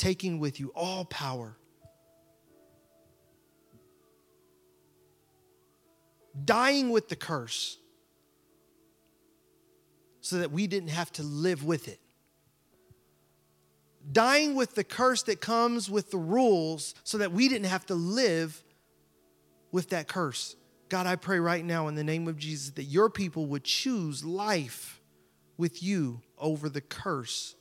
taking 0.00 0.40
with 0.40 0.58
you 0.58 0.72
all 0.74 1.04
power. 1.04 1.56
Dying 6.42 6.88
with 6.88 7.10
the 7.10 7.16
curse 7.16 7.76
so 10.22 10.38
that 10.38 10.50
we 10.50 10.66
didn't 10.66 10.88
have 10.88 11.12
to 11.12 11.22
live 11.22 11.64
with 11.64 11.86
it. 11.86 12.00
Dying 14.10 14.54
with 14.54 14.74
the 14.74 14.84
curse 14.84 15.22
that 15.24 15.42
comes 15.42 15.90
with 15.90 16.10
the 16.10 16.18
rules 16.18 16.94
so 17.04 17.18
that 17.18 17.32
we 17.32 17.48
didn't 17.48 17.66
have 17.66 17.84
to 17.86 17.94
live 17.94 18.62
with 19.70 19.90
that 19.90 20.08
curse. 20.08 20.56
God, 20.90 21.06
I 21.06 21.14
pray 21.14 21.38
right 21.38 21.64
now 21.64 21.86
in 21.86 21.94
the 21.94 22.04
name 22.04 22.26
of 22.26 22.36
Jesus 22.36 22.70
that 22.70 22.82
your 22.82 23.08
people 23.08 23.46
would 23.46 23.62
choose 23.62 24.24
life 24.24 25.00
with 25.56 25.84
you 25.84 26.20
over 26.36 26.68
the 26.68 26.80
curse 26.80 27.54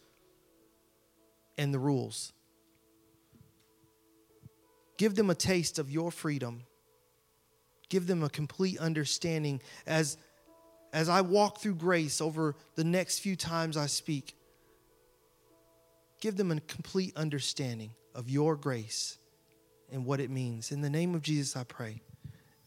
and 1.55 1.71
the 1.71 1.77
rules. 1.77 2.33
Give 4.97 5.13
them 5.13 5.29
a 5.29 5.35
taste 5.35 5.77
of 5.77 5.91
your 5.91 6.09
freedom. 6.09 6.63
Give 7.87 8.07
them 8.07 8.23
a 8.23 8.29
complete 8.29 8.79
understanding 8.79 9.61
as, 9.85 10.17
as 10.91 11.07
I 11.07 11.21
walk 11.21 11.59
through 11.59 11.75
grace 11.75 12.21
over 12.21 12.55
the 12.75 12.83
next 12.83 13.19
few 13.19 13.35
times 13.35 13.77
I 13.77 13.85
speak. 13.85 14.35
Give 16.19 16.35
them 16.35 16.51
a 16.51 16.59
complete 16.61 17.15
understanding 17.15 17.91
of 18.15 18.27
your 18.27 18.55
grace 18.55 19.19
and 19.91 20.03
what 20.03 20.19
it 20.19 20.31
means. 20.31 20.71
In 20.71 20.81
the 20.81 20.89
name 20.89 21.13
of 21.13 21.21
Jesus, 21.21 21.55
I 21.55 21.63
pray. 21.63 22.01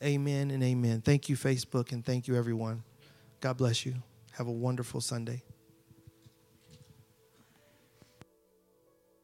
Amen 0.02 0.50
and 0.50 0.62
amen. 0.62 1.00
Thank 1.00 1.28
you, 1.28 1.36
Facebook, 1.36 1.92
and 1.92 2.04
thank 2.04 2.26
you, 2.26 2.34
everyone. 2.34 2.82
God 3.40 3.56
bless 3.56 3.86
you. 3.86 3.94
Have 4.32 4.48
a 4.48 4.52
wonderful 4.52 5.00
Sunday. 5.00 5.42